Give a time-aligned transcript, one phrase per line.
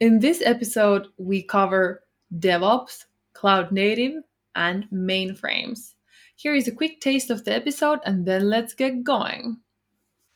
[0.00, 2.02] In this episode, we cover
[2.36, 4.24] DevOps, cloud native,
[4.56, 5.94] and mainframes.
[6.34, 9.58] Here is a quick taste of the episode, and then let's get going.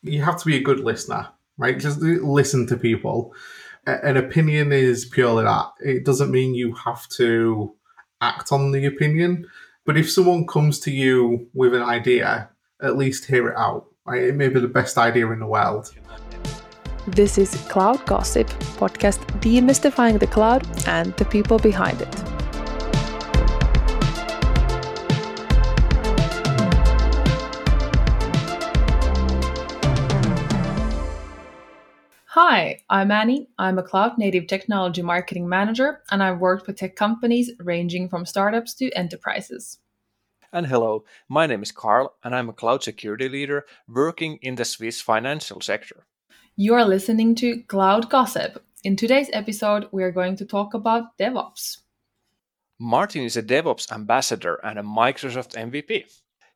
[0.02, 1.78] You have to be a good listener, right?
[1.78, 3.34] Just listen to people.
[3.84, 5.72] An opinion is purely that.
[5.80, 7.74] It doesn't mean you have to
[8.20, 9.44] act on the opinion.
[9.84, 12.50] But if someone comes to you with an idea,
[12.80, 13.86] at least hear it out.
[14.04, 14.22] Right?
[14.22, 15.92] It may be the best idea in the world.
[17.16, 22.14] This is Cloud Gossip, podcast demystifying the cloud and the people behind it.
[32.26, 33.48] Hi, I'm Annie.
[33.58, 38.26] I'm a cloud native technology marketing manager, and I've worked with tech companies ranging from
[38.26, 39.78] startups to enterprises.
[40.52, 44.66] And hello, my name is Carl, and I'm a cloud security leader working in the
[44.66, 46.04] Swiss financial sector.
[46.60, 48.60] You are listening to Cloud Gossip.
[48.82, 51.76] In today's episode, we are going to talk about DevOps.
[52.80, 56.06] Martin is a DevOps ambassador and a Microsoft MVP.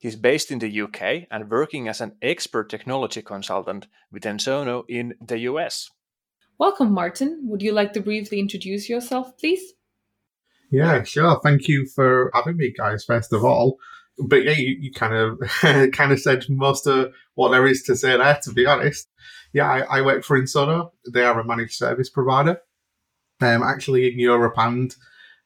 [0.00, 5.14] He's based in the UK and working as an expert technology consultant with Ensono in
[5.24, 5.88] the US.
[6.58, 7.42] Welcome, Martin.
[7.44, 9.62] Would you like to briefly introduce yourself, please?
[10.72, 11.38] Yeah, sure.
[11.44, 13.78] Thank you for having me, guys, first of all.
[14.18, 15.38] But yeah, you, you kind of
[15.92, 19.06] kind of said most of what there is to say there, to be honest
[19.52, 20.92] yeah, I, I work for Ensono.
[21.10, 22.60] They are a managed service provider,
[23.40, 24.94] um, actually in Europe and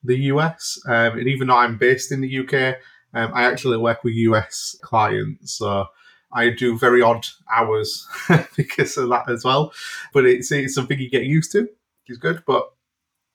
[0.02, 0.80] the US.
[0.86, 2.76] Um, and even though I'm based in the UK,
[3.14, 5.54] um, I actually work with US clients.
[5.54, 5.86] So
[6.32, 8.06] I do very odd hours
[8.56, 9.72] because of that as well.
[10.12, 11.68] But it's, it's something you get used to,
[12.08, 12.42] is good.
[12.46, 12.70] But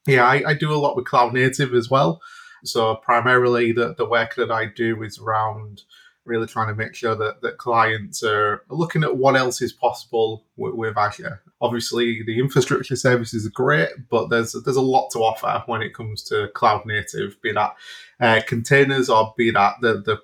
[0.08, 2.22] yeah, I, I do a lot with cloud native as well.
[2.64, 5.82] So primarily the, the work that I do is around
[6.26, 10.46] really trying to make sure that, that clients are looking at what else is possible
[10.56, 11.42] with, with Azure.
[11.60, 15.94] Obviously, the infrastructure services are great, but there's there's a lot to offer when it
[15.94, 17.76] comes to cloud native, be that
[18.20, 20.20] uh, containers or be that the, the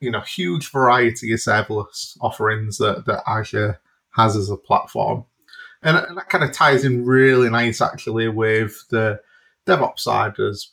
[0.00, 3.80] you know huge variety of serverless offerings that, that Azure
[4.10, 5.24] has as a platform.
[5.82, 9.20] And that kind of ties in really nice actually with the
[9.66, 10.68] DevOps side as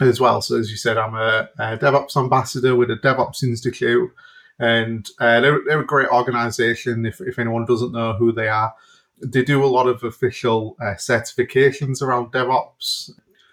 [0.00, 0.40] as well.
[0.40, 4.10] So as you said, I'm a, a DevOps ambassador with a DevOps Institute,
[4.58, 7.06] and uh, they're, they're a great organization.
[7.06, 8.74] If, if anyone doesn't know who they are,
[9.22, 13.10] they do a lot of official uh, certifications around DevOps.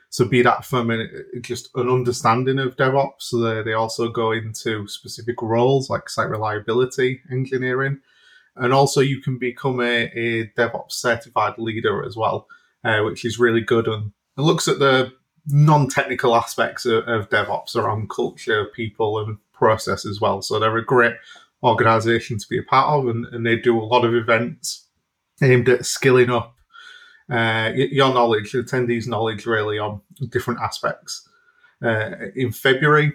[0.09, 1.07] So be that from a,
[1.39, 3.21] just an understanding of DevOps.
[3.21, 7.99] So they, they also go into specific roles like site reliability engineering.
[8.57, 12.47] And also you can become a, a DevOps certified leader as well,
[12.83, 15.13] uh, which is really good and looks at the
[15.47, 20.41] non-technical aspects of, of DevOps around culture, people, and process as well.
[20.41, 21.15] So they're a great
[21.63, 24.87] organization to be a part of, and, and they do a lot of events
[25.41, 26.55] aimed at skilling up
[27.29, 31.27] uh, your knowledge, attendees' knowledge, really on different aspects.
[31.83, 33.13] Uh, in February,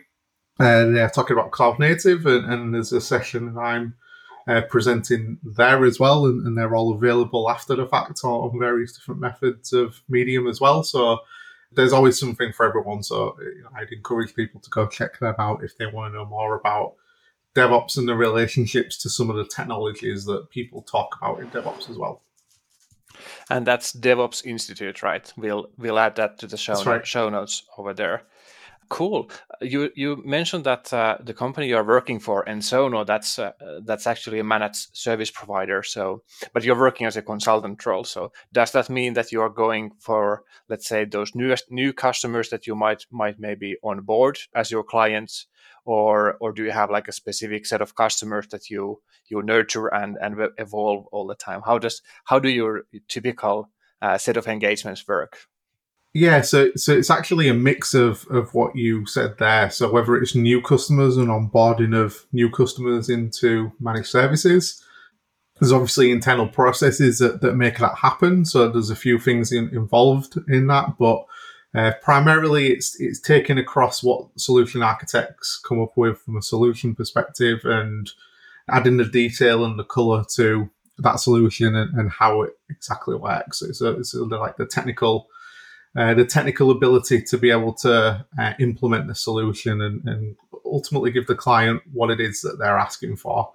[0.59, 3.95] uh, they're talking about cloud native, and, and there's a session that I'm
[4.49, 8.93] uh, presenting there as well, and, and, they're all available after the fact on various
[8.93, 10.83] different methods of Medium as well.
[10.83, 11.19] So
[11.77, 13.03] there's always something for everyone.
[13.03, 16.19] So you know, I'd encourage people to go check them out if they want to
[16.19, 16.95] know more about
[17.55, 21.89] DevOps and the relationships to some of the technologies that people talk about in DevOps
[21.89, 22.23] as well.
[23.49, 25.33] And that's DevOps Institute, right?
[25.37, 27.07] We'll we'll add that to the show, right.
[27.07, 28.23] show notes over there.
[28.89, 29.31] Cool.
[29.61, 33.53] You you mentioned that uh, the company you are working for, Ensono, that's uh,
[33.85, 35.83] that's actually a managed service provider.
[35.83, 38.05] So, but you're working as a consultant role.
[38.05, 42.51] So, does that mean that you are going for, let's say, those newest new customers
[42.51, 45.47] that you might might maybe onboard as your clients,
[45.85, 49.89] or or do you have like a specific set of customers that you you nurture
[49.89, 51.61] and and evolve all the time?
[51.65, 53.69] How does how do your typical
[54.01, 55.39] uh, set of engagements work?
[56.19, 59.69] Yeah, so so it's actually a mix of of what you said there.
[59.69, 64.83] So whether it's new customers and onboarding of new customers into managed services,
[65.61, 68.47] there's obviously internal processes that, that make that happen.
[68.47, 71.27] So there's a few things in, involved in that, but
[71.75, 76.95] uh, primarily it's it's taken across what solution architects come up with from a solution
[76.95, 78.11] perspective and
[78.71, 83.59] adding the detail and the color to that solution and, and how it exactly works.
[83.59, 85.29] So it's, a, it's a, like the technical
[85.97, 91.13] uh, the technical ability to be able to uh, implement the solution and, and, ultimately
[91.13, 93.53] give the client what it is that they're asking for.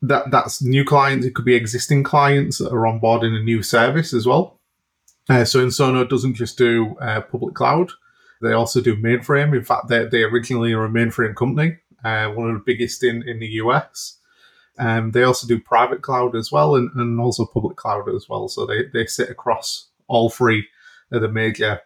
[0.00, 1.26] That that's new clients.
[1.26, 4.60] It could be existing clients that are onboarding a new service as well.
[5.28, 7.90] Uh, so Ensono doesn't just do uh, public cloud;
[8.42, 9.56] they also do mainframe.
[9.56, 13.28] In fact, they they originally are a mainframe company, uh, one of the biggest in
[13.28, 14.18] in the US.
[14.78, 18.46] Um, they also do private cloud as well, and, and also public cloud as well.
[18.46, 20.68] So they they sit across all three
[21.18, 21.80] the major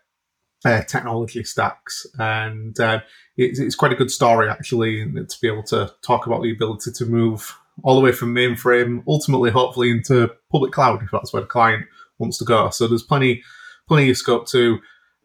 [0.64, 2.06] uh, technology stacks.
[2.18, 3.00] And uh,
[3.36, 6.92] it's, it's quite a good story, actually, to be able to talk about the ability
[6.92, 11.42] to move all the way from mainframe, ultimately, hopefully, into public cloud, if that's where
[11.42, 11.86] the client
[12.18, 12.70] wants to go.
[12.70, 13.42] So there's plenty,
[13.86, 14.78] plenty of scope to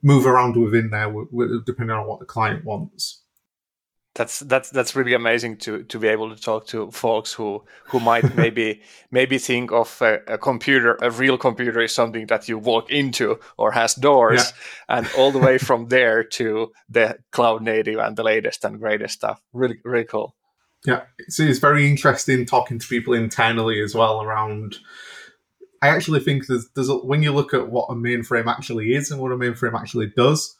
[0.03, 1.11] move around within there,
[1.65, 3.22] depending on what the client wants
[4.15, 7.99] that's that's that's really amazing to to be able to talk to folks who who
[7.99, 8.81] might maybe
[9.11, 13.39] maybe think of a, a, computer a real computer is something that you walk into
[13.57, 14.53] or has doors
[14.89, 14.97] yeah.
[14.97, 19.15] and all the way from there to the cloud native and the latest and greatest
[19.15, 19.41] stuff.
[19.51, 20.35] Really really cool.
[20.85, 21.03] Yeah.
[21.29, 24.77] So it's very interesting talking to people internally as well around
[25.81, 29.11] i actually think there's, there's a, when you look at what a mainframe actually is
[29.11, 30.55] and what a mainframe actually does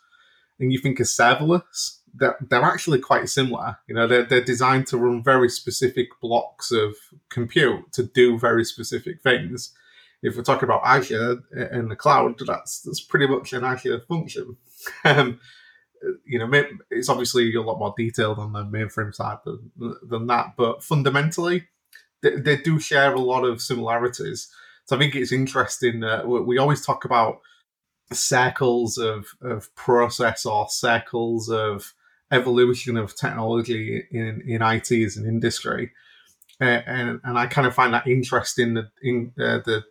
[0.59, 3.77] and you think of serverless they're, they're actually quite similar.
[3.88, 6.95] You know, they're, they're designed to run very specific blocks of
[7.30, 9.74] compute to do very specific things.
[10.21, 14.56] If we're talking about Azure in the cloud, that's that's pretty much an Azure function.
[15.06, 15.39] um,
[16.25, 16.50] you know,
[16.89, 19.71] it's obviously a lot more detailed on the mainframe side than,
[20.07, 21.68] than that, but fundamentally,
[22.21, 24.50] they, they do share a lot of similarities.
[24.86, 27.39] So I think it's interesting that we always talk about
[28.12, 31.94] circles of, of process or circles of
[32.33, 35.91] evolution of technology in, in IT as an industry.
[36.59, 39.83] And, and I kind of find that interesting in uh, the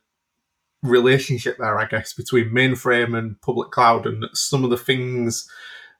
[0.82, 5.48] relationship there, I guess, between mainframe and public cloud and some of the things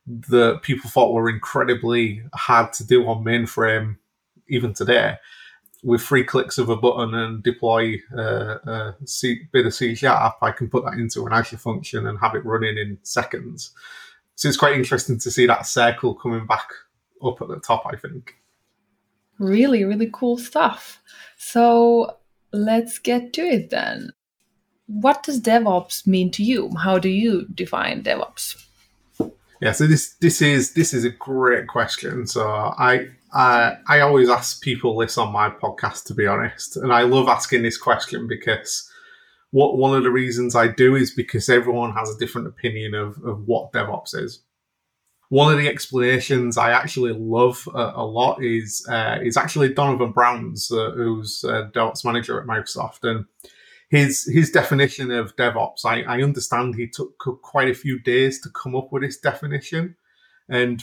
[0.06, 3.96] that people thought were incredibly hard to do on mainframe
[4.48, 5.16] even today.
[5.84, 10.36] With three clicks of a button and deploy uh, a C, bit of C sharp,
[10.40, 13.72] I can put that into an Azure function and have it running in seconds.
[14.34, 16.68] So it's quite interesting to see that circle coming back
[17.24, 18.34] up at the top, I think.
[19.38, 21.00] Really, really cool stuff.
[21.36, 22.18] So
[22.52, 24.12] let's get to it then.
[24.86, 26.70] What does DevOps mean to you?
[26.82, 28.62] How do you define DevOps?
[29.60, 32.26] Yeah, so this this is this is a great question.
[32.26, 36.92] So I I I always ask people this on my podcast, to be honest, and
[36.92, 38.90] I love asking this question because
[39.52, 43.22] what one of the reasons I do is because everyone has a different opinion of,
[43.22, 44.42] of what DevOps is.
[45.28, 50.12] One of the explanations I actually love a, a lot is uh, is actually Donovan
[50.12, 53.26] Brown's, uh, who's a DevOps manager at Microsoft, and
[53.90, 55.84] his his definition of DevOps.
[55.84, 59.96] I, I understand he took quite a few days to come up with this definition,
[60.48, 60.82] and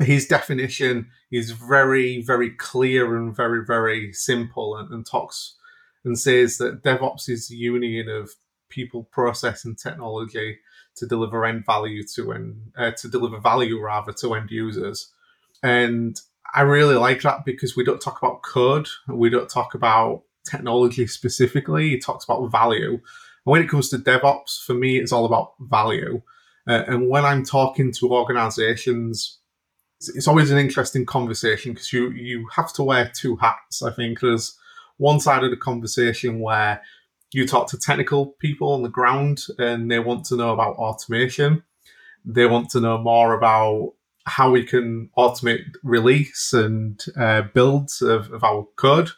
[0.00, 5.56] his definition is very very clear and very very simple, and, and talks
[6.04, 8.30] and says that DevOps is the union of
[8.68, 10.58] people, process, and technology
[10.96, 15.12] to deliver end value to end uh, to deliver value rather to end users.
[15.62, 16.20] And
[16.54, 21.06] I really like that because we don't talk about code, we don't talk about technology
[21.18, 21.94] specifically.
[21.94, 22.92] It talks about value.
[22.92, 23.00] And
[23.52, 26.22] when it comes to DevOps, for me, it's all about value.
[26.66, 29.38] Uh, and when I'm talking to organizations,
[30.00, 33.82] it's always an interesting conversation because you you have to wear two hats.
[33.82, 34.56] I think there's
[34.96, 36.82] one side of the conversation where
[37.32, 41.64] you talk to technical people on the ground and they want to know about automation.
[42.24, 43.94] They want to know more about
[44.26, 49.10] how we can automate release and uh, builds of, of our code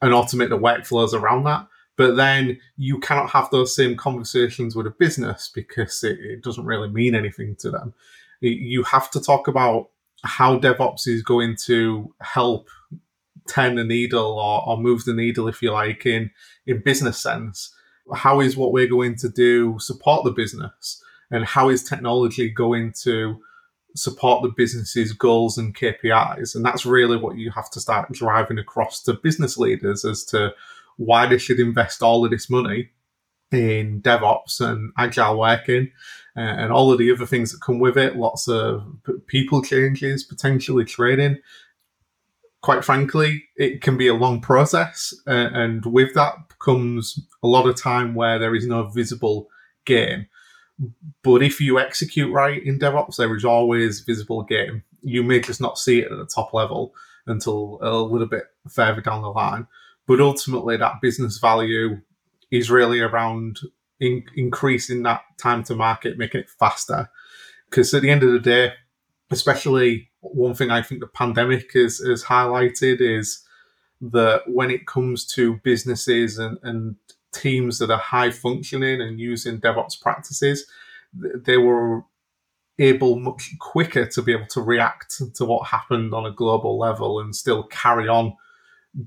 [0.00, 1.66] and automate the workflows around that.
[1.96, 6.66] But then you cannot have those same conversations with a business because it, it doesn't
[6.66, 7.94] really mean anything to them.
[8.40, 9.90] You have to talk about
[10.24, 12.68] how DevOps is going to help
[13.48, 16.30] turn the needle or, or move the needle, if you like, in,
[16.66, 17.74] in business sense?
[18.14, 21.02] How is what we're going to do support the business?
[21.30, 23.40] And how is technology going to
[23.96, 26.54] support the business's goals and KPIs?
[26.54, 30.54] And that's really what you have to start driving across to business leaders as to
[30.96, 32.90] why they should invest all of this money
[33.52, 35.90] in DevOps and agile working
[36.36, 38.16] uh, and all of the other things that come with it.
[38.16, 38.84] Lots of
[39.26, 41.38] people changes, potentially training
[42.64, 45.12] quite frankly, it can be a long process.
[45.26, 49.48] Uh, and with that comes a lot of time where there is no visible
[49.84, 50.26] gain.
[51.22, 54.82] But if you execute right in DevOps, there is always visible gain.
[55.02, 56.94] You may just not see it at the top level
[57.26, 59.66] until a little bit further down the line.
[60.06, 62.00] But ultimately, that business value
[62.50, 63.58] is really around
[64.00, 67.10] in- increasing that time to market, making it faster.
[67.68, 68.72] Because at the end of the day,
[69.30, 73.44] especially one thing I think the pandemic has, highlighted is
[74.00, 76.96] that when it comes to businesses and, and
[77.32, 80.66] teams that are high functioning and using DevOps practices,
[81.14, 82.02] they were
[82.78, 87.20] able much quicker to be able to react to what happened on a global level
[87.20, 88.34] and still carry on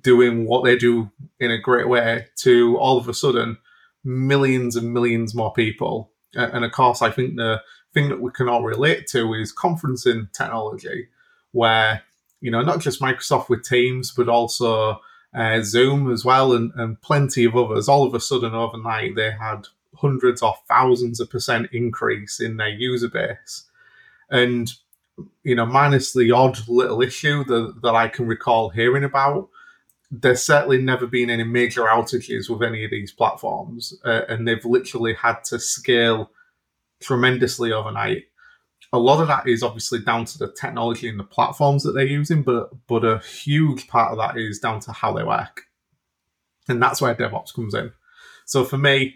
[0.02, 3.58] doing what they do in a great way to all of a sudden
[4.04, 6.12] millions and millions more people.
[6.34, 7.62] And of course, I think the
[7.94, 11.08] thing that we can all relate to is conferencing technology,
[11.52, 12.04] where
[12.42, 15.00] you know not just Microsoft with Teams, but also
[15.34, 17.88] uh, Zoom as well, and, and plenty of others.
[17.88, 22.70] All of a sudden, overnight, they had hundreds or thousands of percent increase in their
[22.70, 23.66] user base,
[24.30, 24.72] and
[25.44, 29.50] you know, minus the odd little issue that, that I can recall hearing about,
[30.12, 34.64] there's certainly never been any major outages with any of these platforms, uh, and they've
[34.64, 36.32] literally had to scale
[37.00, 38.24] tremendously overnight.
[38.94, 42.06] A lot of that is obviously down to the technology and the platforms that they're
[42.06, 45.64] using, but but a huge part of that is down to how they work,
[46.70, 47.92] and that's where DevOps comes in.
[48.46, 49.16] So for me,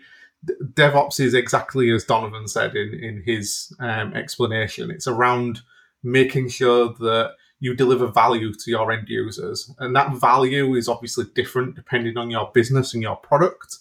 [0.73, 4.91] DevOps is exactly as Donovan said in in his um, explanation.
[4.91, 5.61] It's around
[6.03, 9.71] making sure that you deliver value to your end users.
[9.77, 13.77] And that value is obviously different depending on your business and your product,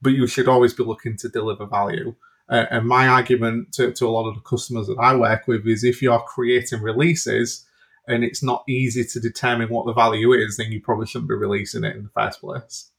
[0.00, 2.14] but you should always be looking to deliver value.
[2.52, 5.66] Uh, and my argument to, to a lot of the customers that I work with
[5.66, 7.66] is if you're creating releases
[8.06, 11.34] and it's not easy to determine what the value is, then you probably shouldn't be
[11.34, 12.90] releasing it in the first place.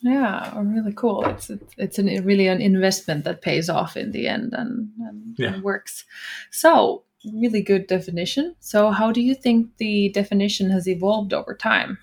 [0.00, 1.26] Yeah, really cool.
[1.26, 5.34] It's it's, it's an, really an investment that pays off in the end and, and,
[5.38, 5.54] yeah.
[5.54, 6.04] and works.
[6.50, 7.04] So
[7.34, 8.54] really good definition.
[8.60, 11.98] So, how do you think the definition has evolved over time?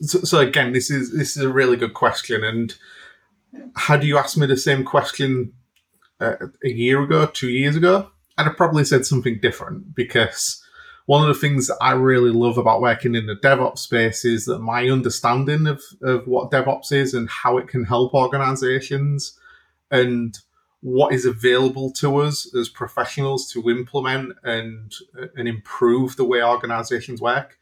[0.00, 2.42] So, so, again, this is this is a really good question.
[2.44, 2.74] And
[3.76, 5.52] had you asked me the same question
[6.20, 10.62] uh, a year ago, two years ago, I'd have probably said something different because
[11.06, 14.44] one of the things that I really love about working in the DevOps space is
[14.46, 19.38] that my understanding of, of what DevOps is and how it can help organizations
[19.90, 20.38] and
[20.80, 24.92] what is available to us as professionals to implement and
[25.34, 27.58] and improve the way organizations work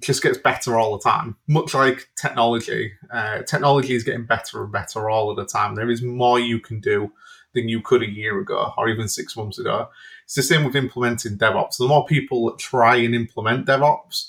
[0.00, 1.36] just gets better all the time.
[1.46, 5.74] Much like technology uh, technology is getting better and better all of the time.
[5.74, 7.12] There is more you can do
[7.54, 9.88] than you could a year ago or even six months ago.
[10.24, 11.78] It's the same with implementing devops.
[11.78, 14.26] The more people that try and implement devops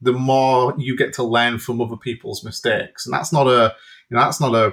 [0.00, 3.06] the more you get to learn from other people's mistakes.
[3.06, 3.74] And that's not a
[4.08, 4.72] you know that's not a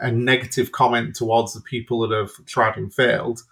[0.00, 3.42] a, negative comment towards the people that have tried and failed.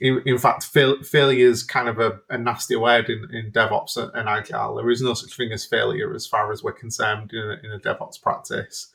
[0.00, 3.96] In, in fact, fail, failure is kind of a, a nasty word in, in DevOps
[3.96, 4.76] and Agile.
[4.76, 7.72] There is no such thing as failure as far as we're concerned in a, in
[7.72, 8.94] a DevOps practice.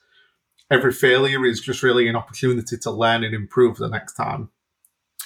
[0.72, 4.50] Every failure is just really an opportunity to learn and improve the next time.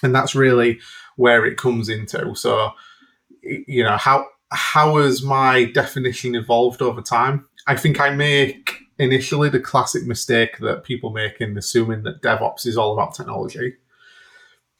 [0.02, 0.80] And that's really
[1.16, 2.36] where it comes into.
[2.36, 2.72] So,
[3.42, 7.46] you know, how how has my definition evolved over time?
[7.68, 12.66] I think I make initially the classic mistake that people make in assuming that DevOps
[12.66, 13.76] is all about technology.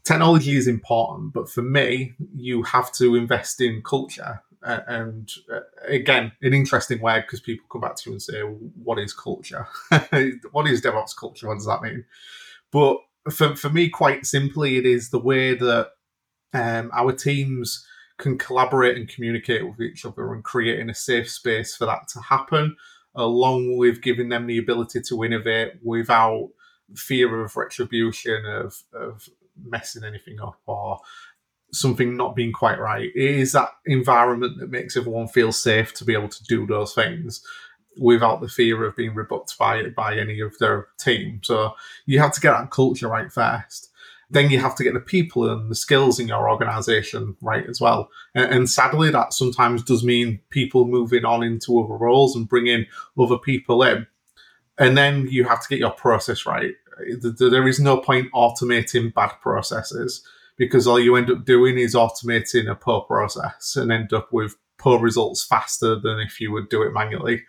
[0.08, 4.42] Technology is important, but for me, you have to invest in culture.
[4.64, 8.40] Uh, and uh, again, an interesting word because people come back to you and say,
[8.40, 9.68] What is culture?
[10.54, 11.50] what is DevOps culture?
[11.50, 12.06] What does that mean?
[12.72, 13.00] But
[13.30, 15.90] for, for me, quite simply, it is the way that
[16.54, 17.86] um, our teams
[18.18, 22.22] can collaborate and communicate with each other and creating a safe space for that to
[22.22, 22.78] happen
[23.14, 26.48] along with giving them the ability to innovate without
[26.96, 29.28] fear of retribution, of, of
[29.64, 31.00] messing anything up or
[31.72, 33.10] something not being quite right.
[33.16, 36.94] It is that environment that makes everyone feel safe to be able to do those
[36.94, 37.44] things
[38.00, 41.42] without the fear of being rebuked by by any of their team.
[41.44, 41.74] So
[42.06, 43.92] you have to get that culture right first
[44.30, 47.80] then you have to get the people and the skills in your organization right as
[47.80, 48.10] well.
[48.36, 52.86] And, and, sadly, that sometimes does mean people moving on into other roles and bringing
[53.18, 54.06] other people in.
[54.78, 56.74] And then you have to get your process right.
[57.20, 60.26] There is no point automating bad processes
[60.58, 64.56] because all you end up doing is automating a poor process and end up with
[64.78, 67.44] poor results faster than if you would do it manually.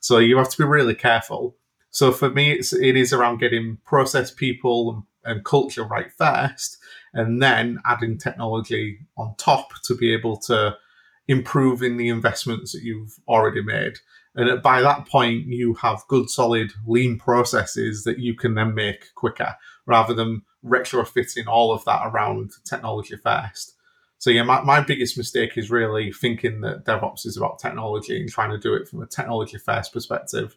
[0.00, 1.56] So you have to be really careful.
[1.90, 6.78] So for me, it's, it is around getting process people and and culture right first,
[7.12, 10.76] and then adding technology on top to be able to
[11.28, 13.98] improve in the investments that you've already made.
[14.36, 19.14] And by that point, you have good, solid, lean processes that you can then make
[19.14, 23.74] quicker rather than retrofitting all of that around technology first.
[24.18, 28.28] So, yeah, my, my biggest mistake is really thinking that DevOps is about technology and
[28.28, 30.56] trying to do it from a technology first perspective.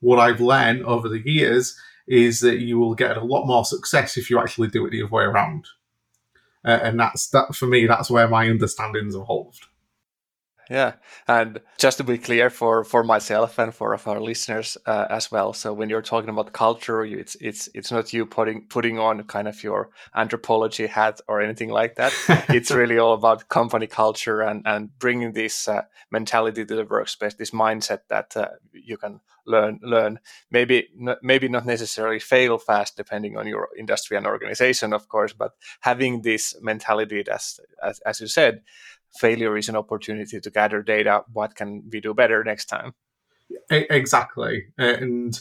[0.00, 4.16] What I've learned over the years is that you will get a lot more success
[4.16, 5.66] if you actually do it the other way around.
[6.64, 7.86] Uh, and that's that for me.
[7.86, 9.66] That's where my understanding's evolved.
[10.70, 10.92] Yeah
[11.28, 15.52] and just to be clear for for myself and for our listeners uh, as well
[15.52, 19.48] so when you're talking about culture it's it's it's not you putting putting on kind
[19.48, 22.12] of your anthropology hat or anything like that.
[22.48, 27.36] It's really all about company culture and and bringing this uh, mentality to the workspace
[27.36, 30.18] this mindset that uh, you can learn learn.
[30.50, 35.32] Maybe not, maybe not necessarily fail fast depending on your industry and organization of course
[35.32, 38.62] but having this mentality as as, as you said
[39.18, 41.22] failure is an opportunity to gather data.
[41.32, 42.94] What can we do better next time?
[43.70, 44.66] Exactly.
[44.76, 45.38] And,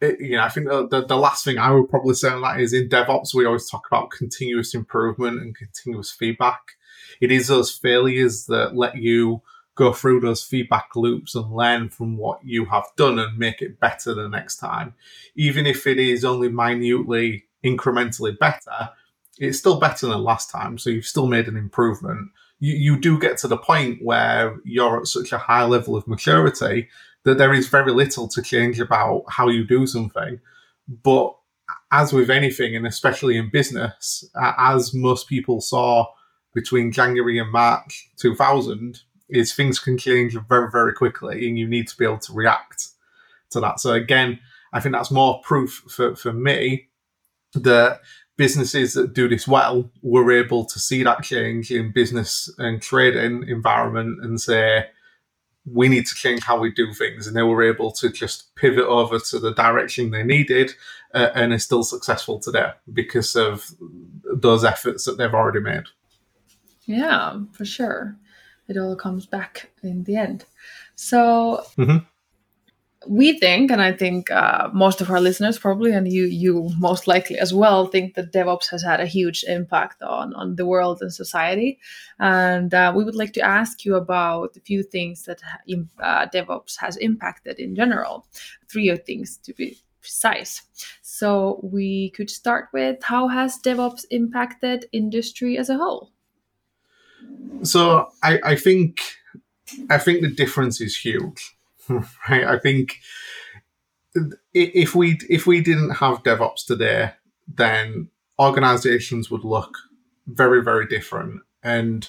[0.00, 2.60] you know, I think the, the, the, last thing I would probably say on that
[2.60, 6.60] is in DevOps, we always talk about continuous improvement and continuous feedback.
[7.20, 9.42] It is those failures that let you
[9.74, 13.80] go through those feedback loops and learn from what you have done and make it
[13.80, 14.94] better the next time.
[15.34, 18.90] Even if it is only minutely, incrementally better,
[19.38, 20.78] it's still better than last time.
[20.78, 22.30] So you've still made an improvement
[22.60, 26.08] you, you do get to the point where you're at such a high level of
[26.08, 26.88] maturity
[27.24, 30.40] that there is very little to change about how you do something.
[31.02, 31.34] But
[31.90, 34.24] as with anything, and especially in business,
[34.58, 36.06] as most people saw
[36.54, 41.88] between January and March 2000, is things can change very, very quickly, and you need
[41.88, 42.88] to be able to react
[43.50, 43.80] to that.
[43.80, 44.38] So again,
[44.72, 46.88] I think that's more proof for, for me
[47.54, 48.00] that
[48.36, 53.44] businesses that do this well were able to see that change in business and trading
[53.48, 54.86] environment and say,
[55.66, 57.26] we need to change how we do things.
[57.26, 60.72] And they were able to just pivot over to the direction they needed
[61.14, 63.70] uh, and are still successful today because of
[64.24, 65.84] those efforts that they've already made.
[66.84, 68.16] Yeah, for sure.
[68.68, 70.44] It all comes back in the end.
[70.96, 72.04] So, mm-hmm
[73.06, 77.06] we think, and I think uh, most of our listeners probably, and you you most
[77.06, 80.98] likely as well, think that DevOps has had a huge impact on on the world
[81.00, 81.78] and society.
[82.18, 85.40] And uh, we would like to ask you about a few things that
[86.00, 88.26] uh, DevOps has impacted in general.
[88.68, 90.62] Three things to be precise.
[91.02, 96.10] So we could start with how has DevOps impacted industry as a whole?
[97.62, 99.00] So I, I think
[99.88, 101.53] I think the difference is huge
[102.28, 102.44] right?
[102.44, 103.00] I think
[104.52, 107.12] if we if we didn't have DevOps today,
[107.46, 109.76] then organizations would look
[110.26, 111.40] very very different.
[111.62, 112.08] And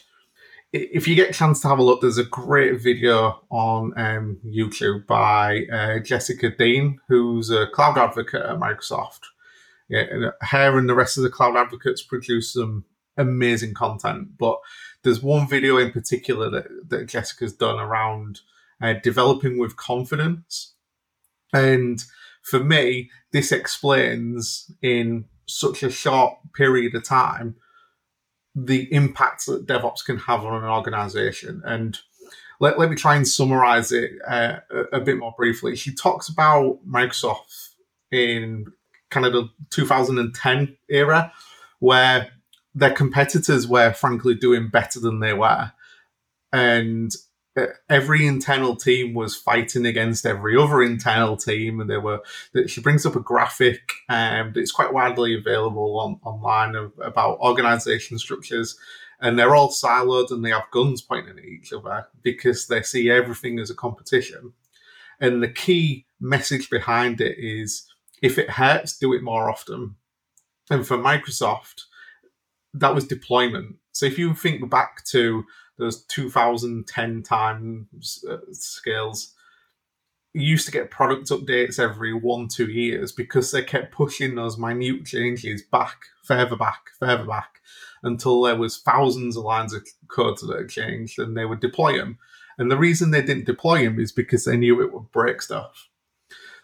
[0.74, 4.40] if you get a chance to have a look, there's a great video on um,
[4.46, 9.22] YouTube by uh, Jessica Dean, who's a cloud advocate at Microsoft.
[9.88, 12.84] Yeah, her and the rest of the cloud advocates produce some
[13.18, 14.58] amazing content, but
[15.04, 18.42] there's one video in particular that, that Jessica's done around
[18.82, 20.74] uh, developing with confidence.
[21.54, 22.04] And
[22.44, 27.56] for me, this explains in such a short period of time
[28.56, 31.62] the impact that DevOps can have on an organization.
[31.66, 32.00] And
[32.60, 35.76] let, let me try and summarize it uh, a, a bit more briefly.
[35.76, 37.70] She talks about Microsoft
[38.12, 38.66] in
[39.10, 41.32] kind of the 2010 era,
[41.80, 42.30] where
[42.74, 45.72] their competitors were frankly doing better than they were.
[46.52, 47.12] And
[47.90, 52.22] every internal team was fighting against every other internal team, and there were.
[52.68, 58.20] She brings up a graphic um, it's quite widely available on online of, about organization
[58.20, 58.78] structures,
[59.20, 63.10] and they're all siloed and they have guns pointing at each other because they see
[63.10, 64.54] everything as a competition.
[65.20, 67.88] And the key message behind it is,
[68.22, 69.96] if it hurts, do it more often.
[70.70, 71.84] And for Microsoft,
[72.74, 73.78] that was deployment.
[73.92, 75.46] So if you think back to
[75.78, 79.34] those 2010 times uh, scales.
[80.34, 85.06] Used to get product updates every one two years because they kept pushing those minute
[85.06, 87.62] changes back further back further back
[88.04, 91.98] until there was thousands of lines of code that had changed and they would deploy
[91.98, 92.18] them
[92.58, 95.90] and the reason they didn't deploy them is because they knew it would break stuff.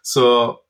[0.02, 0.62] So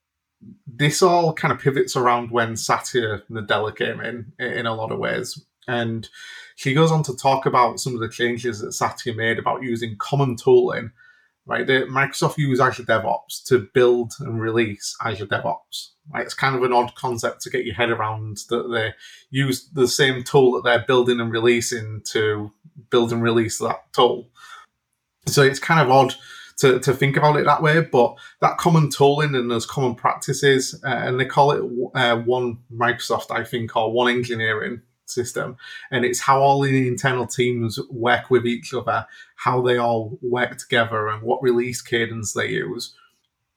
[0.65, 4.97] this all kind of pivots around when satya nadella came in in a lot of
[4.97, 6.09] ways and
[6.55, 9.95] she goes on to talk about some of the changes that Satya made about using
[9.97, 10.91] common tooling.
[11.47, 15.89] Right, the, Microsoft use Azure DevOps to build and release Azure DevOps.
[16.13, 18.93] Right, it's kind of an odd concept to get your head around that they
[19.31, 22.51] use the same tool that they're building and releasing to
[22.91, 24.29] build and release that tool.
[25.25, 26.13] So it's kind of odd
[26.57, 30.79] to, to think about it that way, but that common tooling and those common practices,
[30.85, 31.63] uh, and they call it
[31.95, 35.57] uh, one Microsoft, I think, or one engineering system,
[35.91, 40.57] and it's how all the internal teams work with each other, how they all work
[40.57, 42.93] together, and what release cadence they use.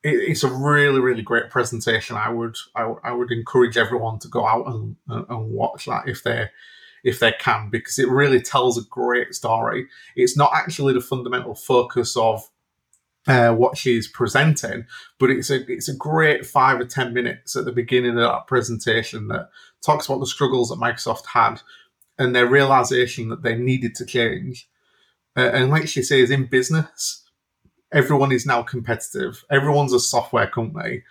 [0.02, 2.16] It, it's a really, really great presentation.
[2.16, 6.22] I would, I, I, would encourage everyone to go out and, and watch that if
[6.22, 6.50] they
[7.04, 9.86] if they can, because it really tells a great story.
[10.16, 12.48] It's not actually the fundamental focus of
[13.26, 14.86] uh, what she's presenting,
[15.18, 18.46] but it's a it's a great five or ten minutes at the beginning of that
[18.46, 19.50] presentation that
[19.84, 21.60] talks about the struggles that Microsoft had
[22.18, 24.68] and their realization that they needed to change.
[25.36, 27.24] Uh, and like she says, in business,
[27.92, 29.44] everyone is now competitive.
[29.50, 31.02] Everyone's a software company.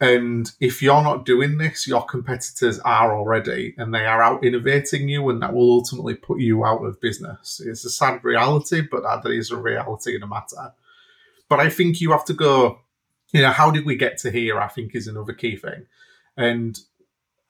[0.00, 5.10] And if you're not doing this, your competitors are already, and they are out innovating
[5.10, 7.60] you, and that will ultimately put you out of business.
[7.64, 10.72] It's a sad reality, but that is a reality in a matter.
[11.50, 12.80] But I think you have to go,
[13.32, 14.58] you know, how did we get to here?
[14.58, 15.86] I think is another key thing.
[16.36, 16.78] And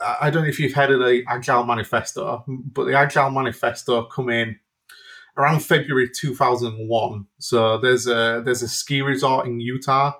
[0.00, 4.30] I don't know if you've heard of the Agile Manifesto, but the Agile Manifesto come
[4.30, 4.58] in
[5.36, 7.26] around February 2001.
[7.38, 10.12] So there's a there's a ski resort in Utah,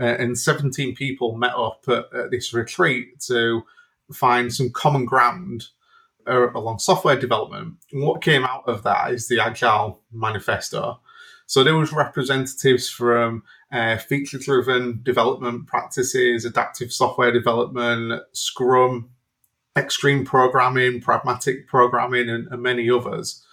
[0.00, 3.62] uh, and 17 people met up at, at, this retreat to
[4.12, 5.64] find some common ground
[6.26, 7.74] uh, along software development.
[7.92, 11.00] And what came out of that is the Agile Manifesto.
[11.46, 19.10] So there was representatives from uh, feature-driven development practices, adaptive software development, Scrum,
[19.76, 23.44] extreme programming, pragmatic programming, and, and many others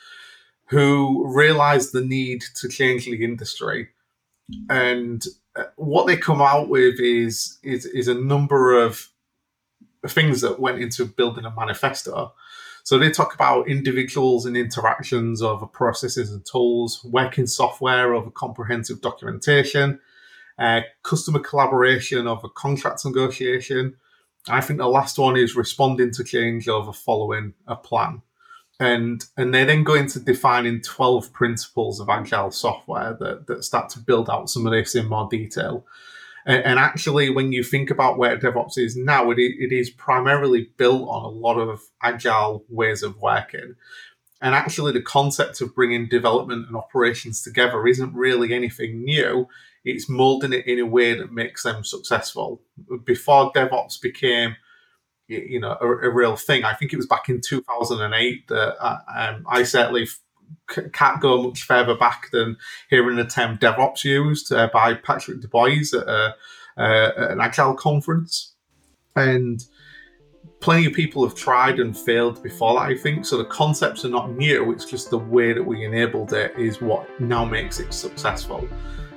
[0.67, 3.89] who realized the need to change the industry.
[4.69, 5.23] And
[5.55, 9.09] uh, what they come out with is, is, is a number of
[10.07, 12.33] things that went into building a manifesto.
[12.83, 18.99] So they talk about individuals and interactions over processes and tools, working software over comprehensive
[18.99, 19.99] documentation,
[20.59, 23.95] uh, customer collaboration over contract negotiation,
[24.49, 28.21] I think the last one is responding to change over following a plan.
[28.79, 33.89] And and they then go into defining 12 principles of agile software that, that start
[33.89, 35.85] to build out some of this in more detail.
[36.45, 40.69] And, and actually, when you think about where DevOps is now, it, it is primarily
[40.77, 43.75] built on a lot of agile ways of working.
[44.43, 49.47] And actually, the concept of bringing development and operations together isn't really anything new
[49.85, 52.61] it's molding it in a way that makes them successful.
[53.03, 54.55] Before DevOps became,
[55.27, 58.99] you know, a, a real thing, I think it was back in 2008 that uh,
[59.13, 60.07] um, I certainly
[60.93, 62.57] can't go much further back than
[62.89, 66.35] hearing the term DevOps used uh, by Patrick Dubois at, a,
[66.77, 68.53] uh, at an Agile conference.
[69.15, 69.63] And
[70.59, 73.25] plenty of people have tried and failed before that, I think.
[73.25, 76.81] So the concepts are not new, it's just the way that we enabled it is
[76.81, 78.67] what now makes it successful.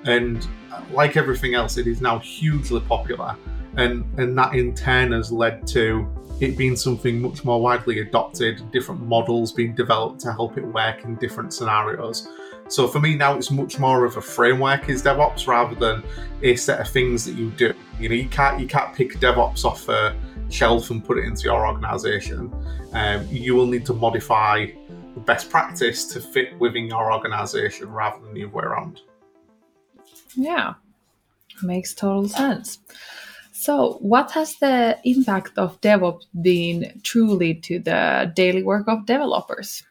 [0.05, 3.37] And uh, like everything else, it is now hugely popular.
[3.77, 6.09] And, and that in turn has led to
[6.41, 11.05] it being something much more widely adopted, different models being developed to help it work
[11.05, 12.29] in different scenarios.
[12.69, 16.03] So for me now, it's much more of a framework is DevOps rather than
[16.43, 17.73] a set of things that you do.
[17.99, 20.15] You know, you can't you can't pick DevOps off a
[20.51, 22.53] shelf and put it into your organization.
[22.93, 24.67] Um, you will need to modify
[25.15, 29.01] the best practice to fit within your organization rather than the other way around.
[30.35, 30.75] Yeah,
[31.63, 32.79] makes total sense.
[33.53, 39.83] So, what has the impact of DevOps been truly to the daily work of developers?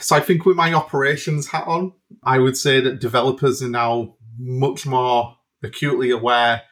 [0.00, 4.16] So, I think with my operations hat on, I would say that developers are now
[4.38, 6.62] much more acutely aware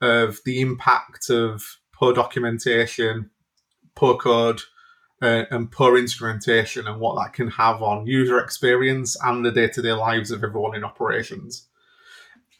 [0.00, 3.30] of the impact of poor documentation,
[3.94, 4.60] poor code,
[5.22, 9.68] uh, and poor instrumentation and what that can have on user experience and the day
[9.68, 11.68] to day lives of everyone in operations.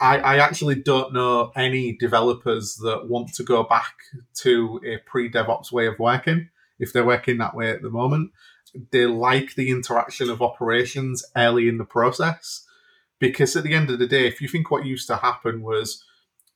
[0.00, 3.94] I, I actually don't know any developers that want to go back
[4.36, 8.30] to a pre DevOps way of working if they're working that way at the moment.
[8.90, 12.66] They like the interaction of operations early in the process
[13.18, 16.04] because at the end of the day, if you think what used to happen was,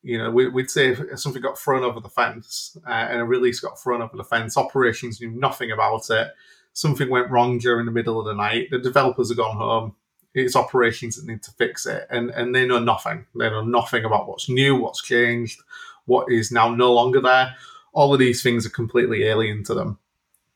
[0.03, 3.25] you know, we, would say if something got thrown over the fence uh, and a
[3.25, 6.29] release got thrown over the fence, operations knew nothing about it.
[6.73, 8.69] Something went wrong during the middle of the night.
[8.71, 9.95] The developers have gone home
[10.35, 13.27] it's operations that need to fix it, and and they know nothing.
[13.35, 15.61] They know nothing about what's new, what's changed,
[16.07, 17.55] what is now no longer there.
[17.93, 19.99] All of these things are completely alien to them,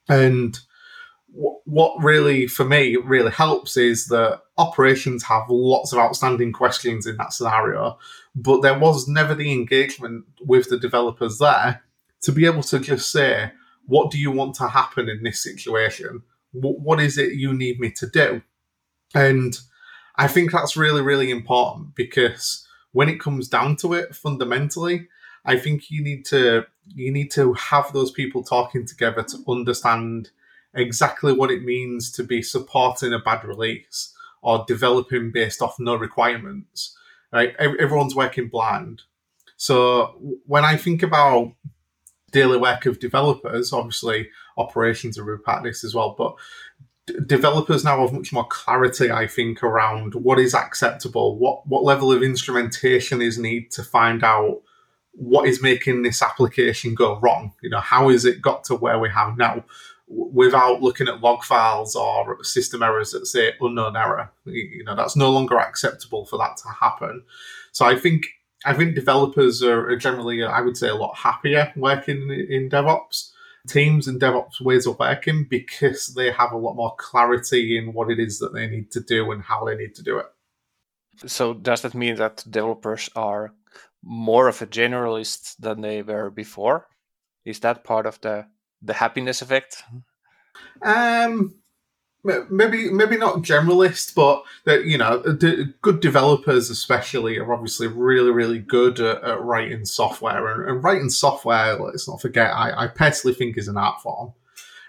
[0.08, 0.58] and
[1.64, 7.16] what really for me really helps is that operations have lots of outstanding questions in
[7.16, 7.98] that scenario
[8.34, 11.82] but there was never the engagement with the developers there
[12.20, 13.52] to be able to just say
[13.86, 17.90] what do you want to happen in this situation what is it you need me
[17.90, 18.42] to do
[19.14, 19.58] and
[20.16, 25.08] I think that's really, really important because when it comes down to it, fundamentally,
[25.44, 30.30] I think you need to you need to have those people talking together to understand
[30.74, 35.94] exactly what it means to be supporting a bad release or developing based off no
[35.94, 36.96] requirements.
[37.34, 37.54] Right?
[37.58, 39.02] Everyone's working blind.
[39.56, 41.52] So when I think about
[42.34, 43.72] daily work of developers.
[43.72, 46.34] Obviously, operations are a part of this as well, but
[47.26, 52.12] developers now have much more clarity, I think, around what is acceptable, what what level
[52.12, 54.60] of instrumentation is needed to find out
[55.12, 57.52] what is making this application go wrong.
[57.62, 59.64] You know, how has it got to where we have now?
[60.06, 64.30] Without looking at log files or system errors that say unknown error.
[64.44, 67.24] You know, that's no longer acceptable for that to happen.
[67.72, 68.26] So I think
[68.64, 73.30] I think developers are generally, I would say, a lot happier working in DevOps
[73.68, 78.10] teams and DevOps ways of working because they have a lot more clarity in what
[78.10, 80.26] it is that they need to do and how they need to do it.
[81.26, 83.54] So does that mean that developers are
[84.02, 86.88] more of a generalist than they were before?
[87.44, 88.46] Is that part of the
[88.82, 89.82] the happiness effect?
[90.82, 91.54] Um,
[92.24, 95.20] maybe maybe not generalist, but that you know,
[95.82, 101.10] good developers especially are obviously really really good at, at writing software, and, and, writing
[101.10, 101.76] software.
[101.76, 104.32] Let's not forget, I, I personally think is an art form.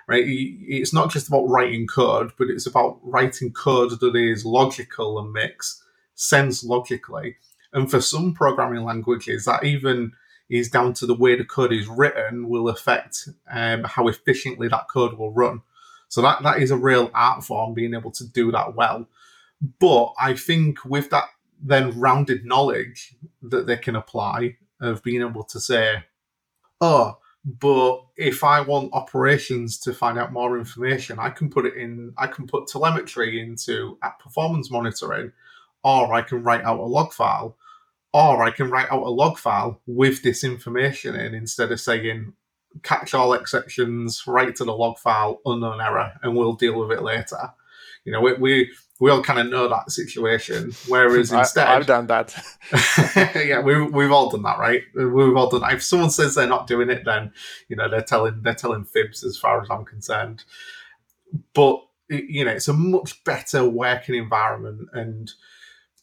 [0.08, 5.18] Right, it's not just about writing code, but it's about writing code that is logical
[5.18, 7.38] and makes sense logically.
[7.74, 10.12] And for some programming languages, that even
[10.50, 14.88] is down to the way the code is written will affect um, how efficiently that
[14.88, 15.62] code will run.
[16.08, 19.08] So that, that is a real art form, being able to do that well.
[19.80, 21.26] But I think with that
[21.62, 26.04] then rounded knowledge that they can apply of being able to say,
[26.82, 31.76] oh, but if I want operations to find out more information, I can put it
[31.76, 35.32] in, I can put telemetry into app performance monitoring,
[35.84, 37.56] or I can write out a log file
[38.16, 42.32] or I can write out a log file with this information in instead of saying
[42.82, 47.04] catch all exceptions, write to the log file, unknown error, and we'll deal with it
[47.04, 47.52] later.
[48.06, 50.72] You know, we we, we all kind of know that situation.
[50.88, 52.34] Whereas instead, I, have done that.
[53.36, 54.84] yeah, we we've all done that, right?
[54.96, 55.60] We've all done.
[55.60, 55.74] That.
[55.74, 57.34] If someone says they're not doing it, then
[57.68, 60.46] you know they're telling they're telling fibs, as far as I'm concerned.
[61.54, 65.30] But you know, it's a much better working environment and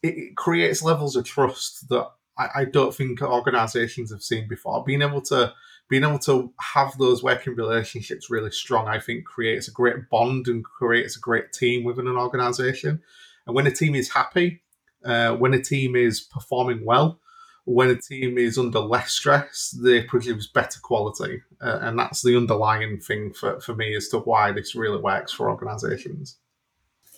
[0.02, 4.84] it, creates levels of trust that I, I don't think organizations have seen before.
[4.84, 5.54] Being able to
[5.88, 10.48] being able to have those working relationships really strong, I think, creates a great bond
[10.48, 13.02] and creates a great team within an organization.
[13.46, 14.62] And when a team is happy,
[15.04, 17.20] uh, when a team is performing well,
[17.64, 21.42] when a team is under less stress, they produce better quality.
[21.60, 25.32] Uh, and that's the underlying thing for, for me as to why this really works
[25.32, 26.38] for organizations.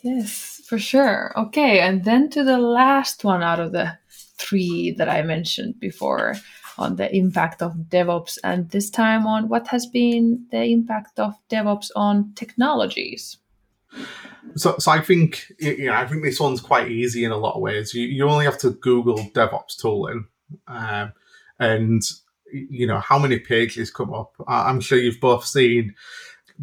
[0.05, 1.33] Yes, for sure.
[1.35, 3.97] Okay, and then to the last one out of the
[4.37, 6.35] three that I mentioned before
[6.77, 11.33] on the impact of DevOps, and this time on what has been the impact of
[11.49, 13.39] DevOps on technologies.
[14.57, 17.55] So, so I think you know, I think this one's quite easy in a lot
[17.55, 17.95] of ways.
[17.95, 20.27] You you only have to Google DevOps tooling,
[20.67, 21.15] um,
[21.59, 22.03] and
[22.53, 24.35] you know how many pages come up.
[24.47, 25.95] I'm sure you've both seen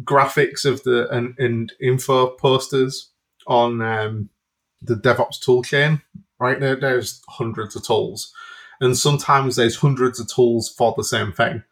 [0.04, 3.11] graphics of the and, and info posters
[3.46, 4.28] on um,
[4.80, 6.02] the DevOps toolchain,
[6.38, 6.58] right?
[6.58, 8.32] There, there's hundreds of tools,
[8.80, 11.62] and sometimes there's hundreds of tools for the same thing.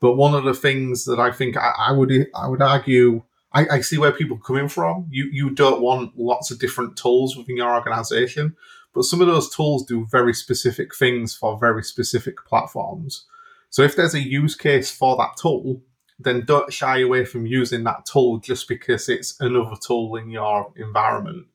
[0.00, 3.66] But one of the things that I think I, I would I would argue I,
[3.70, 5.06] I, see where people are coming from.
[5.10, 8.56] You you don't want lots of different tools within your organization,
[8.92, 13.24] but some of those tools do very specific things for very specific platforms.
[13.70, 15.80] So if there's a use case for that tool,
[16.18, 20.72] then don't shy away from using that tool just because it's another tool in your
[20.76, 21.46] environment.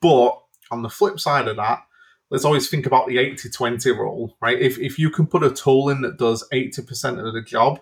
[0.00, 1.84] But on the flip side of that,
[2.30, 4.58] let's always think about the 80 20 rule, right?
[4.58, 7.80] If, if you can put a tool in that does 80% of the job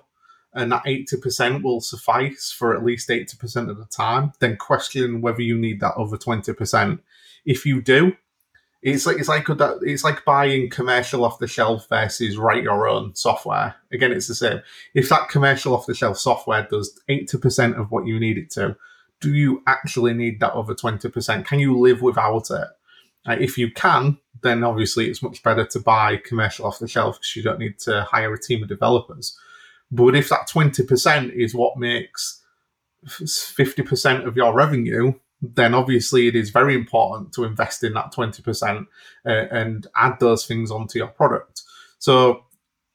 [0.54, 5.40] and that 80% will suffice for at least 80% of the time, then question whether
[5.40, 6.98] you need that other 20%.
[7.46, 8.12] If you do,
[8.82, 9.78] it's like it's like that.
[9.82, 13.76] it's like buying commercial off the shelf versus write your own software.
[13.92, 14.60] Again, it's the same.
[14.92, 18.50] If that commercial off the shelf software does eighty percent of what you need it
[18.50, 18.76] to,
[19.20, 21.46] do you actually need that other twenty percent?
[21.46, 22.68] Can you live without it?
[23.24, 27.20] Uh, if you can, then obviously it's much better to buy commercial off the shelf
[27.20, 29.38] because you don't need to hire a team of developers.
[29.92, 32.42] But if that twenty percent is what makes
[33.06, 38.14] fifty percent of your revenue, then obviously it is very important to invest in that
[38.14, 38.86] 20%
[39.26, 41.62] uh, and add those things onto your product.
[41.98, 42.44] So,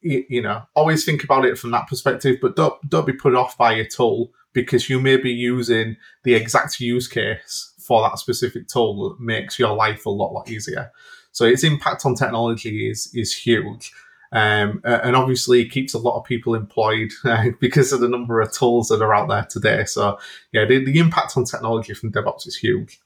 [0.02, 3.36] you, you, know, always think about it from that perspective, but don't, don't be put
[3.36, 8.18] off by a tool because you may be using the exact use case for that
[8.18, 10.92] specific tool that makes your life a lot, lot easier.
[11.32, 13.92] So its impact on technology is, is huge.
[14.32, 18.52] Um, and obviously keeps a lot of people employed uh, because of the number of
[18.52, 19.86] tools that are out there today.
[19.86, 20.20] So,
[20.52, 23.00] yeah, the, the impact on technology from DevOps is huge.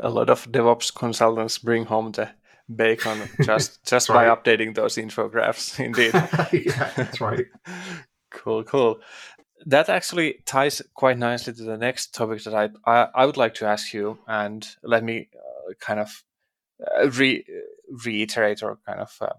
[0.00, 2.30] A lot of DevOps consultants bring home the
[2.74, 5.80] bacon just just by updating those infographics.
[5.84, 6.12] Indeed,
[6.66, 7.46] yeah, that's right.
[8.30, 9.00] Cool, cool.
[9.66, 13.54] That actually ties quite nicely to the next topic that I I, I would like
[13.54, 16.24] to ask you, and let me uh, kind of
[16.80, 17.44] uh, re-
[18.04, 19.32] reiterate or kind of uh,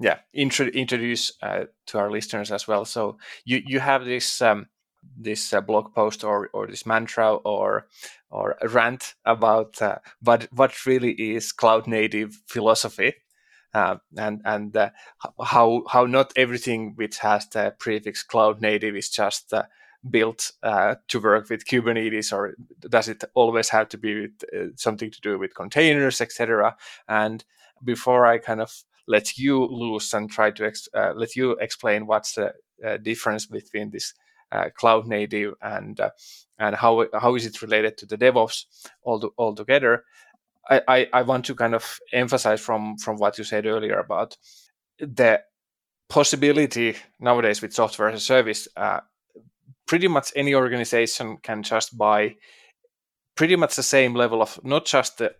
[0.00, 2.84] yeah intro- introduce uh, to our listeners as well.
[2.84, 4.66] So you you have this um,
[5.16, 7.86] this uh, blog post or or this mantra or
[8.30, 13.14] or rant about uh, what what really is cloud native philosophy
[13.74, 14.90] uh, and and uh,
[15.42, 19.64] how how not everything which has the prefix cloud native is just uh,
[20.10, 22.54] built to work with Kubernetes, or
[22.88, 26.76] does it always have to be with, something to do with containers, etc.
[27.08, 27.44] And
[27.84, 32.06] before I kind of let you loose and try to ex- uh, let you explain
[32.06, 32.52] what's the
[33.02, 34.14] difference between this
[34.76, 36.00] cloud native and
[36.58, 38.66] and how how is it related to the DevOps
[39.02, 40.04] all altogether.
[40.70, 44.36] I, I, want to kind of emphasize from from what you said earlier about
[44.98, 45.40] the
[46.08, 48.68] possibility nowadays with software as a service.
[48.76, 49.00] Uh,
[49.86, 52.36] pretty much any organization can just buy
[53.34, 55.34] pretty much the same level of not just the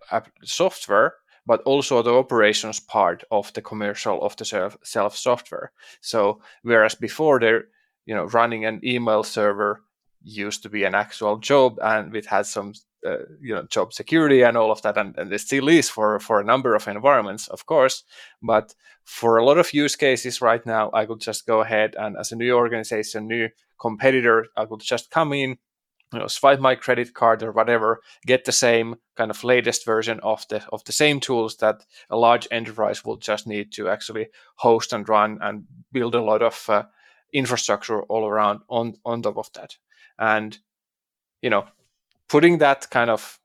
[0.45, 1.15] software
[1.49, 5.73] but also the operations part of the commercial of the self software.
[6.03, 7.65] So whereas before they're
[8.05, 9.83] you know running an email server
[10.23, 12.75] used to be an actual job and it had some
[13.07, 16.19] uh, you know job security and all of that and, and it still is for
[16.19, 18.05] for a number of environments of course
[18.43, 22.17] but for a lot of use cases right now i could just go ahead and
[22.17, 23.49] as a new organization new
[23.81, 25.57] competitor i could just come in
[26.13, 30.19] you know swipe my credit card or whatever get the same kind of latest version
[30.21, 34.29] of the of the same tools that a large enterprise will just need to actually
[34.57, 36.83] host and run and build a lot of uh,
[37.33, 39.77] infrastructure all around on on top of that
[40.19, 40.59] and
[41.43, 41.65] you know
[42.29, 43.39] putting that kind of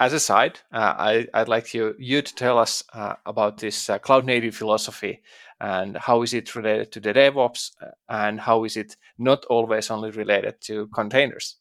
[0.00, 3.88] as a side, uh, I, would like you, you to tell us uh, about this
[3.88, 5.22] uh, cloud native philosophy
[5.60, 9.90] and how is it related to the DevOps uh, and how is it not always
[9.90, 11.56] only related to containers?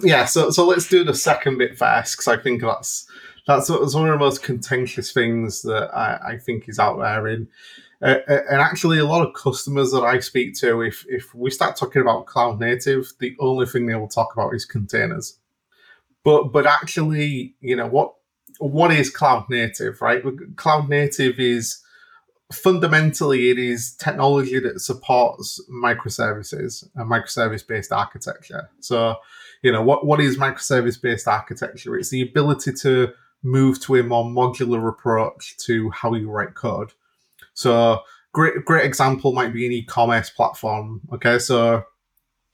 [0.00, 3.06] Yeah, so so let's do the second bit first because I think that's
[3.46, 7.48] that's one of the most contentious things that I, I think is out there in.
[8.00, 11.76] Uh, and actually, a lot of customers that I speak to, if if we start
[11.76, 15.38] talking about cloud native, the only thing they will talk about is containers
[16.24, 18.14] but but actually, you know what
[18.58, 20.22] what is cloud native, right?
[20.56, 21.78] Cloud native is
[22.52, 28.68] fundamentally it is technology that supports microservices and microservice based architecture.
[28.80, 29.16] So,
[29.62, 31.96] you know, what, what is microservice based architecture?
[31.96, 36.92] It's the ability to move to a more modular approach to how you write code.
[37.54, 38.00] So,
[38.32, 41.02] great great example might be an e-commerce platform.
[41.12, 41.84] Okay, so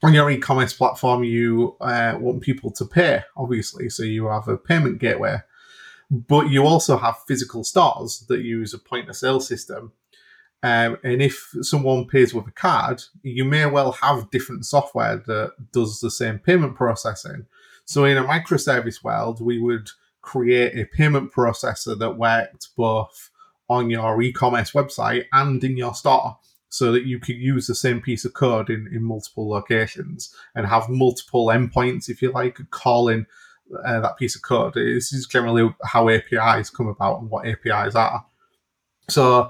[0.03, 3.89] on your e-commerce platform, you uh, want people to pay, obviously.
[3.89, 5.39] So you have a payment gateway,
[6.09, 9.91] but you also have physical stores that use a point of sale system.
[10.61, 15.53] Um, and if someone pays with a card, you may well have different software that
[15.71, 17.45] does the same payment processing.
[17.85, 19.89] So in a microservice world, we would
[20.21, 23.29] create a payment processor that worked both
[23.69, 26.37] on your e-commerce website and in your store
[26.69, 30.67] so that you could use the same piece of code in, in multiple locations and
[30.67, 33.25] have multiple endpoints, if you like, calling
[33.85, 34.73] uh, that piece of code.
[34.75, 38.25] This is generally how APIs come about and what APIs are.
[39.09, 39.49] So,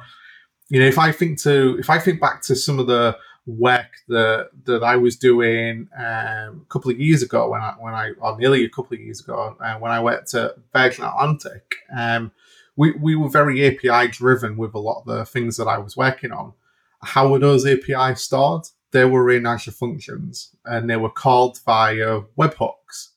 [0.69, 3.87] you know, if I think to if I think back to some of the work
[4.07, 8.11] that that I was doing um, a couple of years ago when I when I
[8.19, 12.31] or nearly a couple of years ago uh, when I worked at Virgin Atlantic, um,
[12.75, 15.97] we we were very API driven with a lot of the things that I was
[15.97, 16.53] working on
[17.01, 18.67] how were those APIs stored?
[18.91, 23.09] They were in Azure Functions and they were called via webhooks